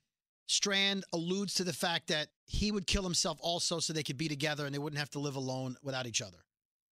Strand 0.48 1.04
alludes 1.14 1.54
to 1.56 1.64
the 1.64 1.74
fact 1.74 2.08
that 2.08 2.30
he 2.46 2.72
would 2.72 2.88
kill 2.88 3.04
himself 3.04 3.38
also 3.42 3.80
so 3.80 3.92
they 3.92 4.04
could 4.04 4.18
be 4.18 4.30
together 4.30 4.66
and 4.66 4.74
they 4.74 4.80
wouldn't 4.80 5.00
have 5.00 5.10
to 5.12 5.20
live 5.20 5.36
alone 5.36 5.76
without 5.84 6.08
each 6.08 6.22
other. 6.22 6.38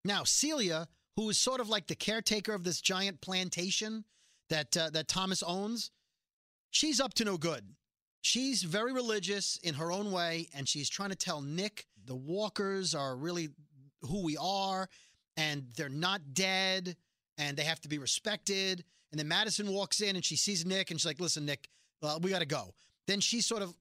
Now, 0.05 0.25
Celia, 0.25 0.89
who 1.17 1.31
is 1.31 1.39
sort 1.39 1.61
of 1.61 1.69
like 1.69 1.87
the 1.87 1.95
caretaker 1.95 2.53
of 2.53 2.65
this 2.65 2.81
giant 2.81 3.21
plantation 3.21 4.05
that 4.55 4.77
uh, 4.77 4.91
that 4.91 5.09
Thomas 5.09 5.43
owns, 5.43 5.91
she's 6.71 7.01
up 7.01 7.15
to 7.15 7.25
no 7.25 7.37
good. 7.37 7.65
She's 8.21 8.63
very 8.63 8.93
religious 8.93 9.59
in 9.63 9.75
her 9.75 9.93
own 9.93 10.13
way, 10.13 10.49
and 10.55 10.69
she's 10.69 10.89
trying 10.89 11.11
to 11.11 11.17
tell 11.17 11.43
Nick 11.43 11.87
the 12.07 12.15
Walkers 12.15 12.95
are 12.95 13.17
really 13.17 13.49
who 14.03 14.23
we 14.23 14.37
are, 14.41 14.89
and 15.37 15.65
they're 15.77 15.89
not 15.89 16.21
dead, 16.33 16.97
and 17.37 17.57
they 17.57 17.65
have 17.65 17.81
to 17.81 17.89
be 17.89 17.99
respected. 17.99 18.85
And 19.11 19.19
then 19.19 19.29
Madison 19.29 19.73
walks 19.73 20.01
in 20.01 20.17
and 20.17 20.25
she 20.25 20.37
sees 20.37 20.65
Nick, 20.65 20.91
and 20.91 21.01
she's 21.01 21.07
like, 21.07 21.21
"Listen, 21.21 21.45
Nick, 21.45 21.69
uh, 22.03 22.19
we 22.23 22.31
got 22.31 22.39
to 22.41 22.47
go." 22.47 22.75
Then 23.07 23.21
she 23.21 23.41
sort 23.41 23.63
of 23.63 23.75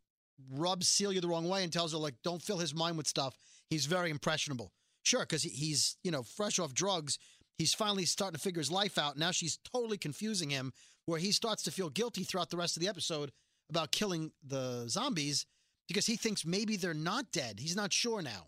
rubs 0.52 0.88
Celia 0.88 1.22
the 1.22 1.28
wrong 1.28 1.48
way 1.48 1.64
and 1.64 1.72
tells 1.72 1.94
her, 1.94 1.98
like, 1.98 2.16
don't 2.24 2.42
fill 2.42 2.58
his 2.58 2.74
mind 2.74 2.98
with 2.98 3.08
stuff. 3.08 3.38
He's 3.70 3.86
very 3.86 4.10
impressionable. 4.10 4.72
Sure, 5.04 5.22
because 5.22 5.44
he's, 5.44 5.98
you 6.04 6.12
know, 6.12 6.24
fresh 6.24 6.60
off 6.60 6.74
drugs. 6.74 7.20
He's 7.58 7.74
finally 7.74 8.06
starting 8.06 8.38
to 8.38 8.42
figure 8.42 8.60
his 8.60 8.72
life 8.72 8.98
out. 8.98 9.18
Now 9.18 9.32
she's 9.32 9.58
totally 9.58 9.98
confusing 9.98 10.50
him, 10.50 10.74
where 11.06 11.20
he 11.20 11.32
starts 11.32 11.64
to 11.64 11.72
feel 11.72 11.90
guilty 11.90 12.24
throughout 12.24 12.50
the 12.50 12.58
rest 12.58 12.78
of 12.78 12.82
the 12.82 12.90
episode 12.90 13.32
about 13.70 13.92
killing 13.92 14.32
the 14.46 14.86
zombies 14.88 15.46
because 15.88 16.06
he 16.06 16.16
thinks 16.16 16.46
maybe 16.46 16.78
they're 16.78 16.94
not 16.94 17.32
dead. 17.32 17.60
He's 17.60 17.76
not 17.76 17.92
sure 17.92 18.22
now. 18.22 18.48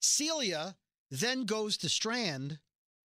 Celia 0.00 0.76
then 1.10 1.44
goes 1.44 1.76
to 1.78 1.88
Strand 1.88 2.58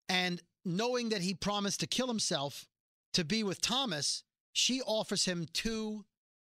and 0.10 0.42
knowing 0.66 1.10
that 1.10 1.22
he 1.22 1.34
promised 1.34 1.80
to 1.82 1.88
kill 1.88 2.08
himself 2.08 2.68
to 3.14 3.24
be 3.24 3.44
with 3.44 3.62
Thomas, 3.62 4.24
she 4.54 4.82
offers 4.82 5.26
him 5.26 5.48
two 5.54 6.06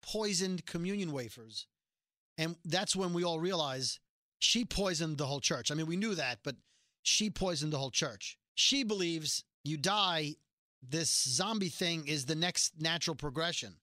poisoned 0.03 0.67
communion 0.67 1.13
wafers. 1.13 1.67
And 2.39 2.57
that's 2.65 2.97
when 2.97 3.13
we 3.13 3.25
all 3.25 3.39
realize 3.39 4.01
she 4.39 4.65
poisoned 4.65 5.19
the 5.19 5.27
whole 5.27 5.41
church. 5.41 5.71
I 5.71 5.75
mean, 5.75 5.87
we 5.87 5.97
knew 5.97 6.15
that, 6.15 6.39
but 6.43 6.57
she 7.03 7.29
poisoned 7.31 7.73
the 7.73 7.79
whole 7.79 7.91
church. 7.91 8.39
She 8.61 8.85
believes 8.85 9.43
you 9.65 9.79
die, 9.79 10.35
this 10.87 11.11
zombie 11.11 11.71
thing 11.71 12.07
is 12.07 12.27
the 12.27 12.35
next 12.35 12.79
natural 12.79 13.17
progression. 13.17 13.77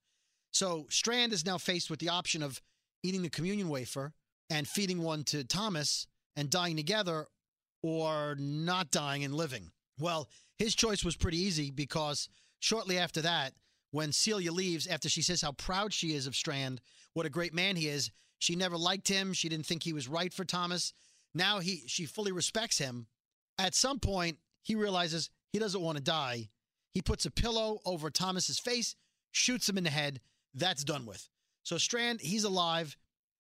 So 0.52 0.86
Strand 0.92 1.34
is 1.34 1.48
now 1.48 1.58
faced 1.58 1.90
with 1.90 2.00
the 2.00 2.10
option 2.10 2.44
of 2.44 2.62
eating 3.02 3.24
the 3.24 3.30
communion 3.30 3.70
wafer 3.70 4.14
and 4.52 4.68
feeding 4.68 5.02
one 5.02 5.24
to 5.26 5.44
Thomas 5.44 6.06
and 6.36 6.52
dying 6.52 6.76
together 6.78 7.26
or 7.82 8.36
not 8.40 8.92
dying 8.92 9.24
and 9.24 9.34
living. 9.34 9.72
Well, 10.00 10.30
his 10.60 10.76
choice 10.76 11.04
was 11.04 11.16
pretty 11.16 11.40
easy 11.40 11.72
because 11.72 12.30
shortly 12.60 13.00
after 13.00 13.22
that, 13.22 13.54
when 13.90 14.12
Celia 14.12 14.52
leaves 14.52 14.86
after 14.86 15.10
she 15.10 15.24
says 15.24 15.42
how 15.42 15.54
proud 15.54 15.92
she 15.92 16.14
is 16.14 16.28
of 16.28 16.36
Strand, 16.36 16.82
what 17.14 17.26
a 17.26 17.32
great 17.32 17.54
man 17.54 17.76
he 17.76 17.88
is. 17.88 18.12
She 18.38 18.56
never 18.56 18.78
liked 18.78 19.08
him. 19.08 19.34
She 19.34 19.50
didn't 19.50 19.66
think 19.66 19.82
he 19.82 19.94
was 19.94 20.08
right 20.08 20.32
for 20.32 20.46
Thomas. 20.46 20.94
Now 21.34 21.58
he 21.60 21.84
she 21.88 22.06
fully 22.06 22.32
respects 22.32 22.78
him. 22.78 23.08
At 23.58 23.74
some 23.74 24.00
point, 24.00 24.38
he 24.68 24.76
realizes 24.76 25.30
he 25.54 25.60
doesn't 25.60 25.82
want 25.82 25.98
to 25.98 26.04
die. 26.04 26.50
He 26.92 27.02
puts 27.02 27.26
a 27.26 27.32
pillow 27.32 27.80
over 27.86 28.10
Thomas's 28.10 28.60
face, 28.60 28.96
shoots 29.32 29.70
him 29.70 29.78
in 29.78 29.86
the 29.86 29.90
head. 29.90 30.20
That's 30.54 30.84
done 30.84 31.06
with. 31.06 31.30
So 31.64 31.78
Strand, 31.78 32.20
he's 32.20 32.44
alive. 32.44 32.98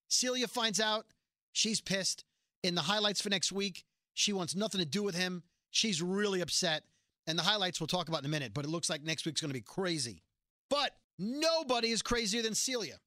Celia 0.07 0.47
finds 0.47 0.79
out. 0.79 1.05
She's 1.51 1.81
pissed. 1.81 2.23
In 2.63 2.75
the 2.75 2.81
highlights 2.81 3.19
for 3.19 3.29
next 3.29 3.51
week, 3.51 3.83
she 4.13 4.31
wants 4.31 4.55
nothing 4.55 4.79
to 4.79 4.85
do 4.85 5.03
with 5.03 5.15
him. 5.15 5.43
She's 5.69 6.01
really 6.01 6.39
upset. 6.39 6.83
And 7.27 7.37
the 7.37 7.43
highlights 7.43 7.81
we'll 7.81 7.87
talk 7.87 8.07
about 8.07 8.21
in 8.21 8.25
a 8.27 8.29
minute, 8.29 8.53
but 8.53 8.63
it 8.63 8.69
looks 8.69 8.89
like 8.89 9.03
next 9.03 9.25
week's 9.25 9.41
going 9.41 9.49
to 9.49 9.53
be 9.53 9.59
crazy. 9.59 10.23
But 10.69 10.91
nobody 11.19 11.89
is 11.89 12.01
crazier 12.01 12.41
than 12.41 12.55
Celia. 12.55 12.99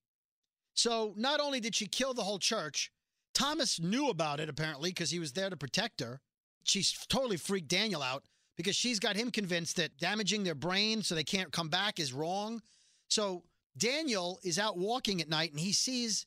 So 0.74 1.14
not 1.16 1.40
only 1.40 1.60
did 1.60 1.74
she 1.74 1.86
kill 1.86 2.12
the 2.12 2.24
whole 2.24 2.38
church, 2.38 2.92
Thomas 3.32 3.80
knew 3.80 4.10
about 4.10 4.40
it 4.40 4.50
apparently 4.50 4.90
because 4.90 5.10
he 5.10 5.18
was 5.18 5.32
there 5.32 5.48
to 5.48 5.56
protect 5.56 6.00
her. 6.00 6.20
She's 6.64 6.92
totally 7.08 7.36
freaked 7.36 7.68
Daniel 7.68 8.02
out 8.02 8.24
because 8.56 8.76
she's 8.76 9.00
got 9.00 9.16
him 9.16 9.30
convinced 9.30 9.76
that 9.76 9.96
damaging 9.98 10.44
their 10.44 10.54
brain 10.54 11.02
so 11.02 11.14
they 11.14 11.24
can't 11.24 11.52
come 11.52 11.68
back 11.68 11.98
is 11.98 12.12
wrong. 12.12 12.62
So 13.08 13.44
Daniel 13.76 14.38
is 14.42 14.58
out 14.58 14.76
walking 14.76 15.20
at 15.20 15.28
night 15.28 15.50
and 15.50 15.60
he 15.60 15.72
sees 15.72 16.26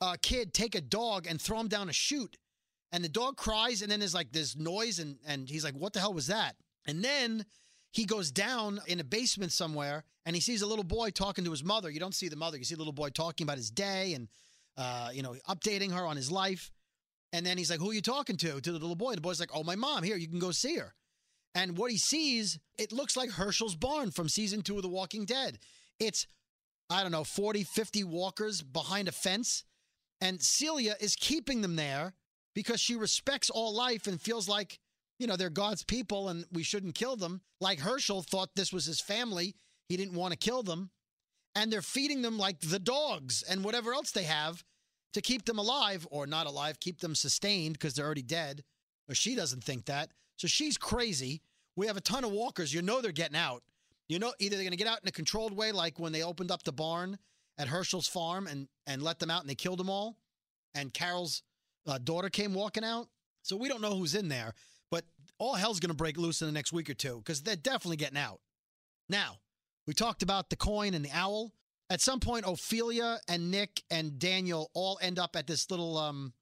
a 0.00 0.18
kid 0.18 0.52
take 0.52 0.74
a 0.74 0.80
dog 0.80 1.26
and 1.26 1.40
throw 1.40 1.58
him 1.60 1.68
down 1.68 1.88
a 1.88 1.92
chute. 1.92 2.36
And 2.92 3.04
the 3.04 3.08
dog 3.08 3.36
cries, 3.36 3.82
and 3.82 3.90
then 3.90 4.00
there's 4.00 4.14
like 4.14 4.32
this 4.32 4.56
noise, 4.56 4.98
and, 4.98 5.16
and 5.24 5.48
he's 5.48 5.62
like, 5.62 5.74
What 5.74 5.92
the 5.92 6.00
hell 6.00 6.12
was 6.12 6.26
that? 6.26 6.56
And 6.86 7.04
then 7.04 7.46
he 7.92 8.04
goes 8.04 8.30
down 8.30 8.80
in 8.86 9.00
a 9.00 9.04
basement 9.04 9.52
somewhere 9.52 10.04
and 10.24 10.36
he 10.36 10.40
sees 10.40 10.62
a 10.62 10.66
little 10.66 10.84
boy 10.84 11.10
talking 11.10 11.44
to 11.44 11.50
his 11.50 11.64
mother. 11.64 11.90
You 11.90 12.00
don't 12.00 12.14
see 12.14 12.28
the 12.28 12.36
mother, 12.36 12.56
you 12.56 12.64
see 12.64 12.74
the 12.74 12.80
little 12.80 12.92
boy 12.92 13.10
talking 13.10 13.44
about 13.44 13.56
his 13.56 13.70
day 13.70 14.14
and, 14.14 14.28
uh, 14.76 15.10
you 15.12 15.22
know, 15.22 15.34
updating 15.48 15.92
her 15.92 16.06
on 16.06 16.16
his 16.16 16.30
life. 16.30 16.70
And 17.32 17.46
then 17.46 17.58
he's 17.58 17.70
like, 17.70 17.80
Who 17.80 17.90
are 17.90 17.94
you 17.94 18.02
talking 18.02 18.36
to? 18.38 18.60
To 18.60 18.72
the 18.72 18.78
little 18.78 18.96
boy. 18.96 19.14
The 19.14 19.20
boy's 19.20 19.40
like, 19.40 19.50
Oh, 19.54 19.62
my 19.62 19.76
mom. 19.76 20.02
Here, 20.02 20.16
you 20.16 20.28
can 20.28 20.38
go 20.38 20.50
see 20.50 20.76
her. 20.76 20.94
And 21.54 21.76
what 21.76 21.90
he 21.90 21.98
sees, 21.98 22.58
it 22.78 22.92
looks 22.92 23.16
like 23.16 23.30
Hershel's 23.30 23.74
barn 23.74 24.10
from 24.10 24.28
season 24.28 24.62
two 24.62 24.76
of 24.76 24.82
The 24.82 24.88
Walking 24.88 25.24
Dead. 25.24 25.58
It's, 25.98 26.26
I 26.88 27.02
don't 27.02 27.12
know, 27.12 27.24
40, 27.24 27.64
50 27.64 28.04
walkers 28.04 28.62
behind 28.62 29.08
a 29.08 29.12
fence. 29.12 29.64
And 30.20 30.40
Celia 30.40 30.94
is 31.00 31.16
keeping 31.16 31.60
them 31.60 31.76
there 31.76 32.14
because 32.54 32.80
she 32.80 32.94
respects 32.94 33.50
all 33.50 33.74
life 33.74 34.06
and 34.06 34.20
feels 34.20 34.48
like, 34.48 34.78
you 35.18 35.26
know, 35.26 35.36
they're 35.36 35.50
God's 35.50 35.82
people 35.82 36.28
and 36.28 36.44
we 36.52 36.62
shouldn't 36.62 36.94
kill 36.94 37.16
them. 37.16 37.40
Like 37.60 37.80
Hershel 37.80 38.22
thought 38.22 38.54
this 38.54 38.72
was 38.72 38.86
his 38.86 39.00
family. 39.00 39.54
He 39.88 39.96
didn't 39.96 40.14
want 40.14 40.32
to 40.32 40.38
kill 40.38 40.62
them. 40.62 40.90
And 41.54 41.72
they're 41.72 41.82
feeding 41.82 42.22
them 42.22 42.38
like 42.38 42.60
the 42.60 42.78
dogs 42.78 43.42
and 43.42 43.64
whatever 43.64 43.92
else 43.92 44.12
they 44.12 44.22
have 44.22 44.62
to 45.12 45.20
keep 45.20 45.44
them 45.44 45.58
alive 45.58 46.06
or 46.10 46.26
not 46.26 46.46
alive, 46.46 46.80
keep 46.80 47.00
them 47.00 47.14
sustained 47.14 47.74
because 47.74 47.94
they're 47.94 48.06
already 48.06 48.22
dead. 48.22 48.62
Or 49.08 49.14
she 49.14 49.34
doesn't 49.34 49.64
think 49.64 49.86
that. 49.86 50.10
So 50.36 50.46
she's 50.46 50.78
crazy. 50.78 51.42
We 51.76 51.86
have 51.86 51.96
a 51.96 52.00
ton 52.00 52.24
of 52.24 52.30
walkers. 52.30 52.72
You 52.72 52.82
know 52.82 53.00
they're 53.00 53.12
getting 53.12 53.36
out. 53.36 53.62
You 54.08 54.18
know, 54.18 54.32
either 54.38 54.56
they're 54.56 54.64
going 54.64 54.72
to 54.72 54.76
get 54.76 54.86
out 54.86 55.00
in 55.02 55.08
a 55.08 55.12
controlled 55.12 55.56
way, 55.56 55.72
like 55.72 55.98
when 55.98 56.12
they 56.12 56.22
opened 56.22 56.50
up 56.50 56.62
the 56.62 56.72
barn 56.72 57.18
at 57.58 57.68
Hershel's 57.68 58.08
farm 58.08 58.46
and, 58.46 58.68
and 58.86 59.02
let 59.02 59.18
them 59.18 59.30
out 59.30 59.42
and 59.42 59.50
they 59.50 59.54
killed 59.54 59.78
them 59.78 59.90
all. 59.90 60.16
And 60.74 60.92
Carol's 60.92 61.42
uh, 61.86 61.98
daughter 61.98 62.28
came 62.28 62.54
walking 62.54 62.84
out. 62.84 63.08
So 63.42 63.56
we 63.56 63.68
don't 63.68 63.80
know 63.80 63.96
who's 63.96 64.14
in 64.14 64.28
there, 64.28 64.54
but 64.90 65.04
all 65.38 65.54
hell's 65.54 65.80
going 65.80 65.90
to 65.90 65.96
break 65.96 66.18
loose 66.18 66.42
in 66.42 66.46
the 66.46 66.52
next 66.52 66.72
week 66.72 66.90
or 66.90 66.94
two 66.94 67.18
because 67.18 67.42
they're 67.42 67.56
definitely 67.56 67.96
getting 67.96 68.18
out. 68.18 68.40
Now, 69.08 69.38
we 69.86 69.94
talked 69.94 70.22
about 70.22 70.50
the 70.50 70.56
coin 70.56 70.94
and 70.94 71.04
the 71.04 71.10
owl. 71.12 71.52
At 71.90 72.00
some 72.00 72.20
point, 72.20 72.44
Ophelia 72.46 73.18
and 73.28 73.50
Nick 73.50 73.82
and 73.90 74.16
Daniel 74.16 74.70
all 74.74 75.00
end 75.02 75.18
up 75.18 75.34
at 75.34 75.48
this 75.48 75.68
little 75.72 75.98
um, 75.98 76.32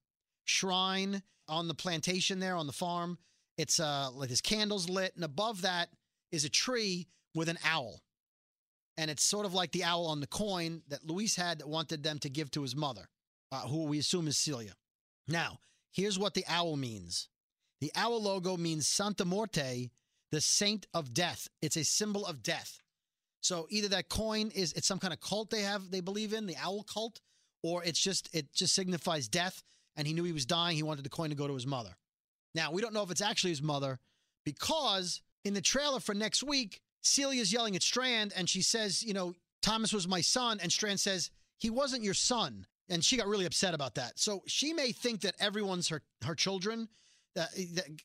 shrine 0.45 1.23
on 1.49 1.69
the 1.69 1.75
plantation 1.75 2.38
there 2.38 2.55
on 2.55 2.67
the 2.67 2.73
farm. 2.73 3.17
It's 3.57 3.81
uh, 3.81 4.11
like 4.12 4.28
this 4.28 4.43
candles 4.43 4.90
lit, 4.90 5.14
and 5.17 5.25
above 5.25 5.62
that 5.62 5.88
is 6.31 6.45
a 6.45 6.50
tree 6.50 7.09
with 7.35 7.49
an 7.49 7.59
owl. 7.64 8.02
And 8.99 9.11
it's 9.11 9.25
sort 9.25 9.47
of 9.47 9.55
like 9.55 9.73
the 9.73 9.85
owl 9.85 10.07
on 10.07 10.21
the 10.21 10.26
coin 10.26 10.83
that 10.88 11.07
Luis 11.07 11.35
had 11.35 11.61
that 11.61 11.69
wanted 11.69 12.02
them 12.02 12.19
to 12.19 12.28
give 12.28 12.50
to 12.50 12.62
his 12.62 12.76
mother, 12.76 13.09
uh, 13.50 13.62
who 13.62 13.85
we 13.85 13.99
assume 13.99 14.28
is 14.28 14.37
Celia. 14.37 14.75
Now, 15.26 15.61
here's 15.93 16.19
what 16.19 16.35
the 16.35 16.45
owl 16.47 16.76
means 16.76 17.28
the 17.81 17.93
owl 17.95 18.23
logo 18.23 18.57
means 18.57 18.87
Santa 18.88 19.25
Morte, 19.25 19.90
the 20.31 20.40
saint 20.40 20.87
of 20.93 21.14
death. 21.14 21.49
It's 21.62 21.76
a 21.76 21.85
symbol 21.85 22.26
of 22.26 22.43
death. 22.43 22.81
So 23.40 23.66
either 23.71 23.88
that 23.88 24.09
coin 24.09 24.50
is 24.54 24.73
it's 24.73 24.87
some 24.87 24.99
kind 24.99 25.12
of 25.12 25.21
cult 25.21 25.50
they 25.50 25.62
have 25.62 25.90
they 25.90 26.00
believe 26.00 26.33
in, 26.33 26.47
the 26.47 26.57
owl 26.57 26.83
cult, 26.83 27.21
or 27.62 27.85
it's 27.85 28.00
just 28.00 28.28
it 28.35 28.52
just 28.52 28.75
signifies 28.75 29.28
death 29.28 29.62
and 29.97 30.07
he 30.07 30.12
knew 30.12 30.25
he 30.25 30.33
was 30.33 30.47
dying, 30.47 30.76
he 30.76 30.83
wanted 30.83 31.04
the 31.04 31.11
coin 31.11 31.30
to 31.30 31.37
go 31.37 31.49
to 31.49 31.54
his 31.54 31.66
mother. 31.66 31.97
Now, 32.54 32.73
we 32.73 32.80
don't 32.80 32.95
know 32.95 33.02
if 33.02 33.11
it's 33.11 33.21
actually 33.21 33.50
his 33.50 33.62
mother 33.62 33.99
because 34.45 35.21
in 35.45 35.54
the 35.54 35.61
trailer 35.61 36.00
for 36.00 36.14
next 36.14 36.42
week, 36.42 36.80
Celia's 37.02 37.52
yelling 37.52 37.76
at 37.76 37.83
Strand 37.83 38.33
and 38.37 38.49
she 38.49 38.62
says, 38.62 39.02
you 39.02 39.12
know, 39.12 39.35
Thomas 39.61 39.92
was 39.92 40.07
my 40.07 40.21
son 40.21 40.59
and 40.62 40.73
Strand 40.73 41.00
says, 41.00 41.30
"He 41.59 41.71
wasn't 41.71 42.04
your 42.04 42.14
son." 42.14 42.66
And 42.88 43.04
she 43.04 43.16
got 43.16 43.26
really 43.26 43.45
upset 43.45 43.75
about 43.75 43.97
that. 43.97 44.18
So 44.18 44.42
she 44.47 44.73
may 44.73 44.92
think 44.92 45.21
that 45.23 45.35
everyone's 45.38 45.88
her 45.88 46.02
her 46.25 46.35
children, 46.35 46.88
uh, 47.37 47.47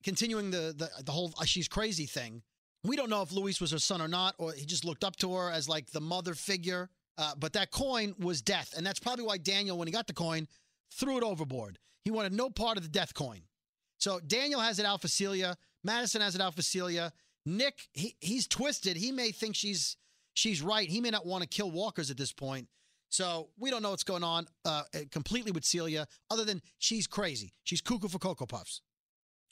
continuing 0.03 0.51
the, 0.51 0.73
the 0.75 1.03
the 1.03 1.11
whole 1.11 1.33
uh, 1.39 1.45
she's 1.45 1.67
crazy 1.67 2.05
thing. 2.05 2.41
We 2.83 2.95
don't 2.95 3.09
know 3.09 3.21
if 3.21 3.31
Luis 3.31 3.61
was 3.61 3.71
her 3.71 3.79
son 3.79 4.01
or 4.01 4.07
not, 4.07 4.35
or 4.37 4.51
he 4.51 4.65
just 4.65 4.83
looked 4.83 5.03
up 5.03 5.15
to 5.17 5.33
her 5.35 5.49
as 5.49 5.69
like 5.69 5.91
the 5.91 6.01
mother 6.01 6.33
figure. 6.33 6.89
Uh, 7.17 7.33
but 7.37 7.53
that 7.53 7.71
coin 7.71 8.15
was 8.19 8.41
death, 8.41 8.73
and 8.75 8.85
that's 8.85 8.99
probably 8.99 9.23
why 9.23 9.37
Daniel, 9.37 9.77
when 9.77 9.87
he 9.87 9.91
got 9.91 10.07
the 10.07 10.13
coin, 10.13 10.47
threw 10.91 11.17
it 11.17 11.23
overboard. 11.23 11.77
He 12.03 12.11
wanted 12.11 12.33
no 12.33 12.49
part 12.49 12.77
of 12.77 12.83
the 12.83 12.89
death 12.89 13.13
coin. 13.13 13.41
So 13.99 14.19
Daniel 14.19 14.59
has 14.59 14.79
it 14.79 14.85
out 14.85 15.01
for 15.01 15.07
Celia. 15.07 15.55
Madison 15.83 16.21
has 16.21 16.35
it 16.35 16.41
out 16.41 16.55
for 16.55 16.61
Celia. 16.61 17.13
Nick, 17.45 17.87
he, 17.93 18.15
he's 18.19 18.47
twisted. 18.47 18.97
He 18.97 19.11
may 19.11 19.31
think 19.31 19.55
she's 19.55 19.95
she's 20.33 20.61
right. 20.61 20.89
He 20.89 20.99
may 21.01 21.09
not 21.11 21.25
want 21.25 21.43
to 21.43 21.47
kill 21.47 21.71
walkers 21.71 22.09
at 22.09 22.17
this 22.17 22.33
point. 22.33 22.67
So 23.09 23.49
we 23.59 23.69
don't 23.69 23.83
know 23.83 23.91
what's 23.91 24.03
going 24.03 24.23
on 24.23 24.47
uh, 24.65 24.83
completely 25.11 25.51
with 25.51 25.63
Celia, 25.63 26.07
other 26.31 26.45
than 26.45 26.61
she's 26.79 27.05
crazy. 27.05 27.53
She's 27.63 27.79
cuckoo 27.79 28.07
for 28.07 28.17
Cocoa 28.17 28.47
Puffs. 28.47 28.81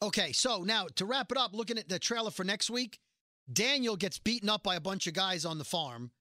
Okay, 0.02 0.32
so 0.32 0.64
now 0.64 0.88
to 0.96 1.06
wrap 1.06 1.32
it 1.32 1.38
up, 1.38 1.54
looking 1.54 1.78
at 1.78 1.88
the 1.88 2.00
trailer 2.00 2.32
for 2.32 2.44
next 2.44 2.72
week, 2.72 2.98
Daniel 3.52 3.96
gets 3.96 4.20
beaten 4.20 4.50
up 4.50 4.64
by 4.64 4.76
a 4.76 4.82
bunch 4.82 5.08
of 5.08 5.14
guys 5.14 5.46
on 5.46 5.58
the 5.58 5.64
farm 5.64 6.12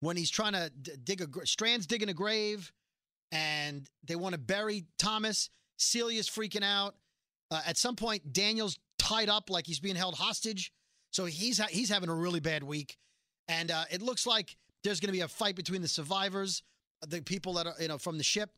when 0.00 0.16
he's 0.16 0.30
trying 0.30 0.52
to 0.52 0.70
dig 1.04 1.20
a 1.20 1.46
Strand's 1.46 1.86
digging 1.86 2.08
a 2.08 2.14
grave, 2.14 2.72
and 3.32 3.88
they 4.04 4.16
want 4.16 4.34
to 4.34 4.40
bury 4.40 4.86
Thomas. 4.98 5.50
Celia's 5.78 6.28
freaking 6.28 6.64
out. 6.64 6.94
Uh, 7.50 7.60
at 7.66 7.76
some 7.76 7.96
point, 7.96 8.32
Daniel's 8.32 8.78
tied 8.98 9.28
up 9.28 9.50
like 9.50 9.66
he's 9.66 9.80
being 9.80 9.96
held 9.96 10.14
hostage, 10.14 10.72
so 11.10 11.24
he's 11.24 11.58
ha- 11.58 11.68
he's 11.70 11.90
having 11.90 12.08
a 12.08 12.14
really 12.14 12.40
bad 12.40 12.62
week, 12.62 12.96
and 13.48 13.70
uh, 13.70 13.84
it 13.90 14.02
looks 14.02 14.26
like 14.26 14.56
there's 14.84 15.00
going 15.00 15.08
to 15.08 15.12
be 15.12 15.20
a 15.20 15.28
fight 15.28 15.56
between 15.56 15.82
the 15.82 15.88
survivors, 15.88 16.62
the 17.06 17.20
people 17.20 17.54
that 17.54 17.66
are 17.66 17.74
you 17.80 17.88
know 17.88 17.98
from 17.98 18.18
the 18.18 18.24
ship, 18.24 18.50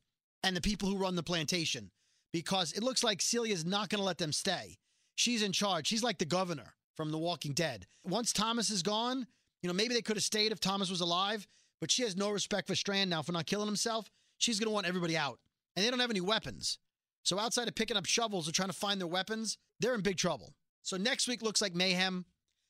and 0.43 0.57
the 0.57 0.61
people 0.61 0.89
who 0.89 0.97
run 0.97 1.17
the 1.17 1.23
plantation, 1.23 1.91
because 2.33 2.73
it 2.73 2.83
looks 2.83 3.03
like 3.03 3.21
Celia's 3.21 3.65
not 3.65 3.89
going 3.89 4.01
to 4.01 4.05
let 4.05 4.19
them 4.19 4.33
stay. 4.33 4.79
She's 5.15 5.43
in 5.43 5.53
charge. 5.53 5.87
She's 5.87 6.03
like 6.03 6.19
the 6.19 6.25
governor 6.25 6.75
from 6.95 7.11
The 7.11 7.19
Walking 7.19 7.53
Dead. 7.53 7.87
Once 8.05 8.33
Thomas 8.33 8.71
is 8.71 8.83
gone, 8.83 9.27
you 9.63 9.69
know, 9.69 9.75
maybe 9.75 9.95
they 9.95 10.03
could 10.03 10.17
have 10.17 10.25
stayed 10.25 10.53
if 10.53 10.61
Thomas 10.61 10.91
was 10.91 11.01
alive, 11.01 11.47
but 11.81 11.91
she 11.91 12.03
has 12.03 12.17
no 12.17 12.31
respect 12.31 12.69
for 12.69 12.75
Strand 12.75 13.11
now 13.11 13.23
for 13.23 13.33
not 13.33 13.47
killing 13.47 13.67
himself. 13.67 14.11
She's 14.39 14.59
going 14.59 14.69
to 14.69 14.75
want 14.75 14.87
everybody 14.87 15.17
out. 15.17 15.39
And 15.77 15.85
they 15.85 15.91
don't 15.91 16.01
have 16.01 16.11
any 16.11 16.21
weapons. 16.21 16.79
So 17.23 17.39
outside 17.39 17.69
of 17.69 17.75
picking 17.75 17.97
up 17.97 18.07
shovels 18.07 18.49
or 18.49 18.53
trying 18.53 18.69
to 18.69 18.75
find 18.75 19.01
their 19.01 19.09
weapons, 19.09 19.57
they're 19.81 19.95
in 19.95 20.01
big 20.01 20.17
trouble. 20.17 20.55
So 20.83 20.97
next 20.97 21.29
week 21.29 21.43
looks 21.43 21.63
like 21.63 21.75
mayhem. 21.75 22.25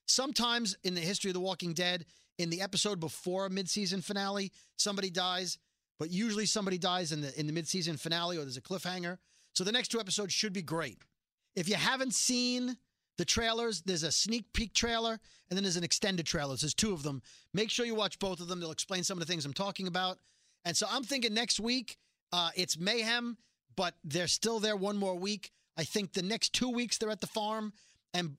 Sometimes 0.07 0.77
in 0.85 0.95
the 0.95 1.01
history 1.01 1.31
of 1.31 1.35
The 1.35 1.41
Walking 1.41 1.73
Dead, 1.73 2.05
in 2.39 2.51
the 2.51 2.61
episode 2.61 3.01
before 3.01 3.47
a 3.47 3.51
midseason 3.51 4.03
finale, 4.03 4.53
somebody 4.77 5.11
dies, 5.11 5.59
but 5.99 6.11
usually 6.11 6.47
somebody 6.47 6.79
dies 6.79 7.13
in 7.13 7.21
the 7.21 7.39
in 7.39 7.47
the 7.47 7.53
midseason 7.53 7.99
finale 7.99 8.37
or 8.37 8.41
there's 8.41 8.57
a 8.57 8.63
cliffhanger. 8.63 9.19
So 9.55 9.65
the 9.65 9.73
next 9.73 9.89
two 9.89 10.01
episodes 10.01 10.33
should 10.33 10.53
be 10.53 10.63
great. 10.63 10.99
If 11.55 11.69
you 11.69 11.77
haven't 11.77 12.15
seen 12.15 12.77
the 13.19 13.25
trailers. 13.25 13.83
There's 13.83 14.03
a 14.03 14.13
sneak 14.13 14.53
peek 14.53 14.75
trailer, 14.75 15.13
and 15.13 15.57
then 15.57 15.63
there's 15.63 15.77
an 15.77 15.85
extended 15.85 16.27
trailer. 16.27 16.57
There's 16.57 16.75
two 16.75 16.93
of 16.93 17.03
them. 17.03 17.23
Make 17.55 17.71
sure 17.71 17.87
you 17.87 17.95
watch 17.95 18.19
both 18.19 18.41
of 18.41 18.49
them. 18.49 18.61
They'll 18.61 18.71
explain 18.71 19.05
some 19.05 19.19
of 19.19 19.27
the 19.27 19.31
things 19.31 19.45
I'm 19.45 19.53
talking 19.53 19.87
about. 19.87 20.19
And 20.65 20.77
so 20.77 20.87
I'm 20.91 21.05
thinking 21.05 21.35
next 21.35 21.61
week, 21.61 21.99
uh, 22.33 22.51
it's 22.57 22.79
mayhem, 22.79 23.37
but 23.77 23.95
they're 24.05 24.29
still 24.29 24.61
there 24.61 24.77
one 24.77 24.97
more 24.97 25.15
week. 25.15 25.51
I 25.77 25.85
think 25.85 26.13
the 26.13 26.23
next 26.23 26.53
two 26.53 26.71
weeks 26.71 26.99
they're 26.99 27.11
at 27.11 27.21
the 27.21 27.27
farm, 27.27 27.73
and 28.15 28.37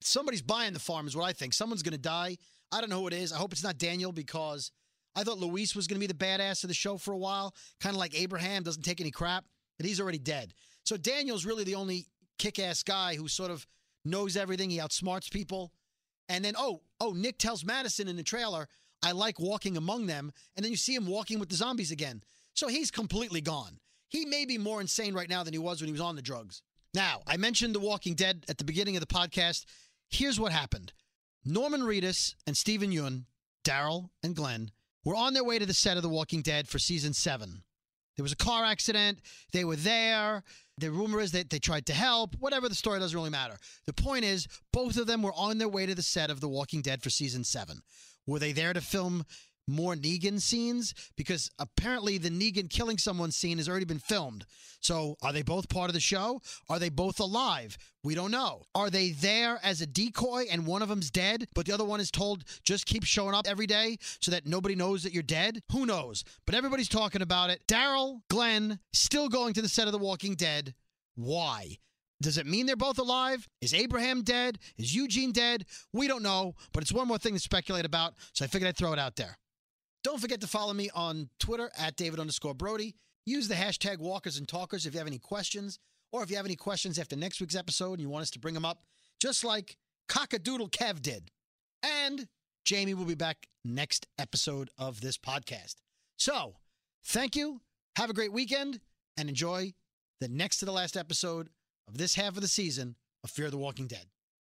somebody's 0.00 0.42
buying 0.42 0.72
the 0.72 0.78
farm, 0.78 1.06
is 1.06 1.16
what 1.16 1.24
I 1.24 1.32
think. 1.32 1.52
Someone's 1.52 1.82
going 1.82 1.92
to 1.92 1.98
die. 1.98 2.38
I 2.72 2.80
don't 2.80 2.90
know 2.90 3.00
who 3.00 3.08
it 3.08 3.12
is. 3.12 3.32
I 3.32 3.36
hope 3.36 3.52
it's 3.52 3.64
not 3.64 3.78
Daniel 3.78 4.12
because 4.12 4.70
I 5.16 5.24
thought 5.24 5.38
Luis 5.38 5.74
was 5.74 5.86
going 5.86 6.00
to 6.00 6.06
be 6.06 6.12
the 6.12 6.14
badass 6.14 6.62
of 6.62 6.68
the 6.68 6.74
show 6.74 6.96
for 6.96 7.12
a 7.12 7.18
while, 7.18 7.54
kind 7.80 7.94
of 7.94 7.98
like 7.98 8.18
Abraham 8.18 8.62
doesn't 8.62 8.84
take 8.84 9.00
any 9.00 9.10
crap, 9.10 9.44
but 9.76 9.86
he's 9.86 10.00
already 10.00 10.18
dead. 10.18 10.54
So 10.84 10.96
Daniel's 10.96 11.44
really 11.44 11.64
the 11.64 11.74
only 11.74 12.06
kick 12.38 12.58
ass 12.58 12.82
guy 12.82 13.16
who 13.16 13.28
sort 13.28 13.50
of 13.50 13.66
knows 14.04 14.36
everything. 14.36 14.70
He 14.70 14.78
outsmarts 14.78 15.30
people. 15.30 15.72
And 16.28 16.44
then, 16.44 16.54
oh, 16.56 16.82
oh, 17.00 17.12
Nick 17.12 17.38
tells 17.38 17.64
Madison 17.64 18.08
in 18.08 18.16
the 18.16 18.22
trailer, 18.22 18.68
I 19.02 19.12
like 19.12 19.40
walking 19.40 19.76
among 19.76 20.06
them. 20.06 20.32
And 20.56 20.64
then 20.64 20.70
you 20.70 20.76
see 20.76 20.94
him 20.94 21.06
walking 21.06 21.38
with 21.38 21.48
the 21.48 21.56
zombies 21.56 21.90
again. 21.90 22.22
So 22.54 22.68
he's 22.68 22.90
completely 22.90 23.40
gone. 23.40 23.78
He 24.08 24.24
may 24.24 24.44
be 24.44 24.58
more 24.58 24.80
insane 24.80 25.14
right 25.14 25.28
now 25.28 25.42
than 25.44 25.54
he 25.54 25.58
was 25.58 25.80
when 25.80 25.88
he 25.88 25.92
was 25.92 26.00
on 26.00 26.16
the 26.16 26.22
drugs. 26.22 26.62
Now, 26.92 27.22
I 27.26 27.36
mentioned 27.36 27.74
The 27.74 27.80
Walking 27.80 28.14
Dead 28.14 28.44
at 28.48 28.58
the 28.58 28.64
beginning 28.64 28.96
of 28.96 29.00
the 29.00 29.06
podcast. 29.06 29.64
Here's 30.08 30.40
what 30.40 30.52
happened 30.52 30.92
Norman 31.44 31.82
Reedus 31.82 32.34
and 32.46 32.56
Steven 32.56 32.90
Yeun, 32.90 33.24
Daryl 33.64 34.10
and 34.22 34.34
Glenn, 34.34 34.72
were 35.04 35.14
on 35.14 35.32
their 35.32 35.44
way 35.44 35.58
to 35.58 35.66
the 35.66 35.74
set 35.74 35.96
of 35.96 36.02
The 36.02 36.08
Walking 36.08 36.42
Dead 36.42 36.68
for 36.68 36.78
season 36.78 37.12
seven. 37.12 37.62
There 38.16 38.24
was 38.24 38.32
a 38.32 38.36
car 38.36 38.64
accident. 38.64 39.20
They 39.52 39.64
were 39.64 39.76
there. 39.76 40.42
The 40.80 40.90
rumor 40.90 41.20
is 41.20 41.32
that 41.32 41.50
they 41.50 41.58
tried 41.58 41.86
to 41.86 41.92
help. 41.92 42.34
Whatever 42.38 42.68
the 42.68 42.74
story 42.74 42.98
doesn't 42.98 43.16
really 43.16 43.30
matter. 43.30 43.56
The 43.86 43.92
point 43.92 44.24
is, 44.24 44.48
both 44.72 44.96
of 44.96 45.06
them 45.06 45.22
were 45.22 45.34
on 45.34 45.58
their 45.58 45.68
way 45.68 45.84
to 45.84 45.94
the 45.94 46.02
set 46.02 46.30
of 46.30 46.40
The 46.40 46.48
Walking 46.48 46.80
Dead 46.80 47.02
for 47.02 47.10
season 47.10 47.44
seven. 47.44 47.82
Were 48.26 48.38
they 48.38 48.52
there 48.52 48.72
to 48.72 48.80
film 48.80 49.24
more 49.66 49.94
Negan 49.94 50.40
scenes? 50.40 50.94
Because 51.16 51.50
apparently 51.58 52.18
the 52.18 52.30
Negan 52.30 52.68
killing 52.68 52.98
someone 52.98 53.30
scene 53.30 53.58
has 53.58 53.68
already 53.68 53.84
been 53.84 53.98
filmed. 53.98 54.44
So 54.80 55.16
are 55.22 55.32
they 55.32 55.42
both 55.42 55.68
part 55.68 55.90
of 55.90 55.94
the 55.94 56.00
show? 56.00 56.40
Are 56.68 56.78
they 56.78 56.88
both 56.88 57.20
alive? 57.20 57.76
We 58.02 58.14
don't 58.14 58.30
know. 58.30 58.62
Are 58.74 58.90
they 58.90 59.10
there 59.10 59.60
as 59.62 59.80
a 59.80 59.86
decoy 59.86 60.46
and 60.50 60.66
one 60.66 60.82
of 60.82 60.88
them's 60.88 61.10
dead, 61.10 61.46
but 61.54 61.66
the 61.66 61.72
other 61.72 61.84
one 61.84 62.00
is 62.00 62.10
told 62.10 62.44
just 62.64 62.86
keep 62.86 63.04
showing 63.04 63.34
up 63.34 63.46
every 63.46 63.66
day 63.66 63.98
so 64.20 64.30
that 64.30 64.46
nobody 64.46 64.74
knows 64.74 65.02
that 65.02 65.12
you're 65.12 65.22
dead? 65.22 65.60
Who 65.72 65.86
knows? 65.86 66.24
But 66.46 66.54
everybody's 66.54 66.88
talking 66.88 67.22
about 67.22 67.50
it. 67.50 67.66
Daryl, 67.68 68.20
Glenn, 68.28 68.80
still 68.92 69.28
going 69.28 69.54
to 69.54 69.62
the 69.62 69.68
set 69.68 69.86
of 69.86 69.92
The 69.92 69.98
Walking 69.98 70.34
Dead. 70.34 70.74
Why? 71.14 71.76
Does 72.22 72.36
it 72.36 72.46
mean 72.46 72.66
they're 72.66 72.76
both 72.76 72.98
alive? 72.98 73.48
Is 73.60 73.72
Abraham 73.72 74.22
dead? 74.22 74.58
Is 74.76 74.94
Eugene 74.94 75.32
dead? 75.32 75.64
We 75.92 76.06
don't 76.06 76.22
know, 76.22 76.54
but 76.72 76.82
it's 76.82 76.92
one 76.92 77.08
more 77.08 77.18
thing 77.18 77.34
to 77.34 77.40
speculate 77.40 77.86
about, 77.86 78.14
so 78.32 78.44
I 78.44 78.48
figured 78.48 78.68
I'd 78.68 78.76
throw 78.76 78.92
it 78.92 78.98
out 78.98 79.16
there. 79.16 79.38
Don't 80.02 80.20
forget 80.20 80.40
to 80.40 80.46
follow 80.46 80.72
me 80.72 80.90
on 80.94 81.28
Twitter 81.38 81.70
at 81.78 81.96
David 81.96 82.20
underscore 82.20 82.54
Brody. 82.54 82.94
Use 83.26 83.48
the 83.48 83.54
hashtag 83.54 83.98
Walkers 83.98 84.38
and 84.38 84.48
Talkers 84.48 84.86
if 84.86 84.94
you 84.94 84.98
have 84.98 85.06
any 85.06 85.18
questions, 85.18 85.78
or 86.10 86.22
if 86.22 86.30
you 86.30 86.36
have 86.36 86.46
any 86.46 86.56
questions 86.56 86.98
after 86.98 87.16
next 87.16 87.40
week's 87.40 87.54
episode 87.54 87.94
and 87.94 88.00
you 88.00 88.08
want 88.08 88.22
us 88.22 88.30
to 88.30 88.38
bring 88.38 88.54
them 88.54 88.64
up, 88.64 88.82
just 89.20 89.44
like 89.44 89.76
Cockadoodle 90.08 90.70
Kev 90.70 91.02
did. 91.02 91.30
And 91.82 92.28
Jamie 92.64 92.94
will 92.94 93.04
be 93.04 93.14
back 93.14 93.46
next 93.64 94.06
episode 94.18 94.70
of 94.78 95.00
this 95.00 95.18
podcast. 95.18 95.76
So, 96.16 96.54
thank 97.04 97.36
you. 97.36 97.60
Have 97.96 98.10
a 98.10 98.14
great 98.14 98.32
weekend 98.32 98.80
and 99.16 99.28
enjoy 99.28 99.74
the 100.20 100.28
next 100.28 100.58
to 100.58 100.64
the 100.64 100.72
last 100.72 100.96
episode 100.96 101.48
of 101.88 101.98
this 101.98 102.14
half 102.14 102.36
of 102.36 102.42
the 102.42 102.48
season 102.48 102.96
of 103.22 103.30
Fear 103.30 103.50
the 103.50 103.58
Walking 103.58 103.86
Dead. 103.86 104.06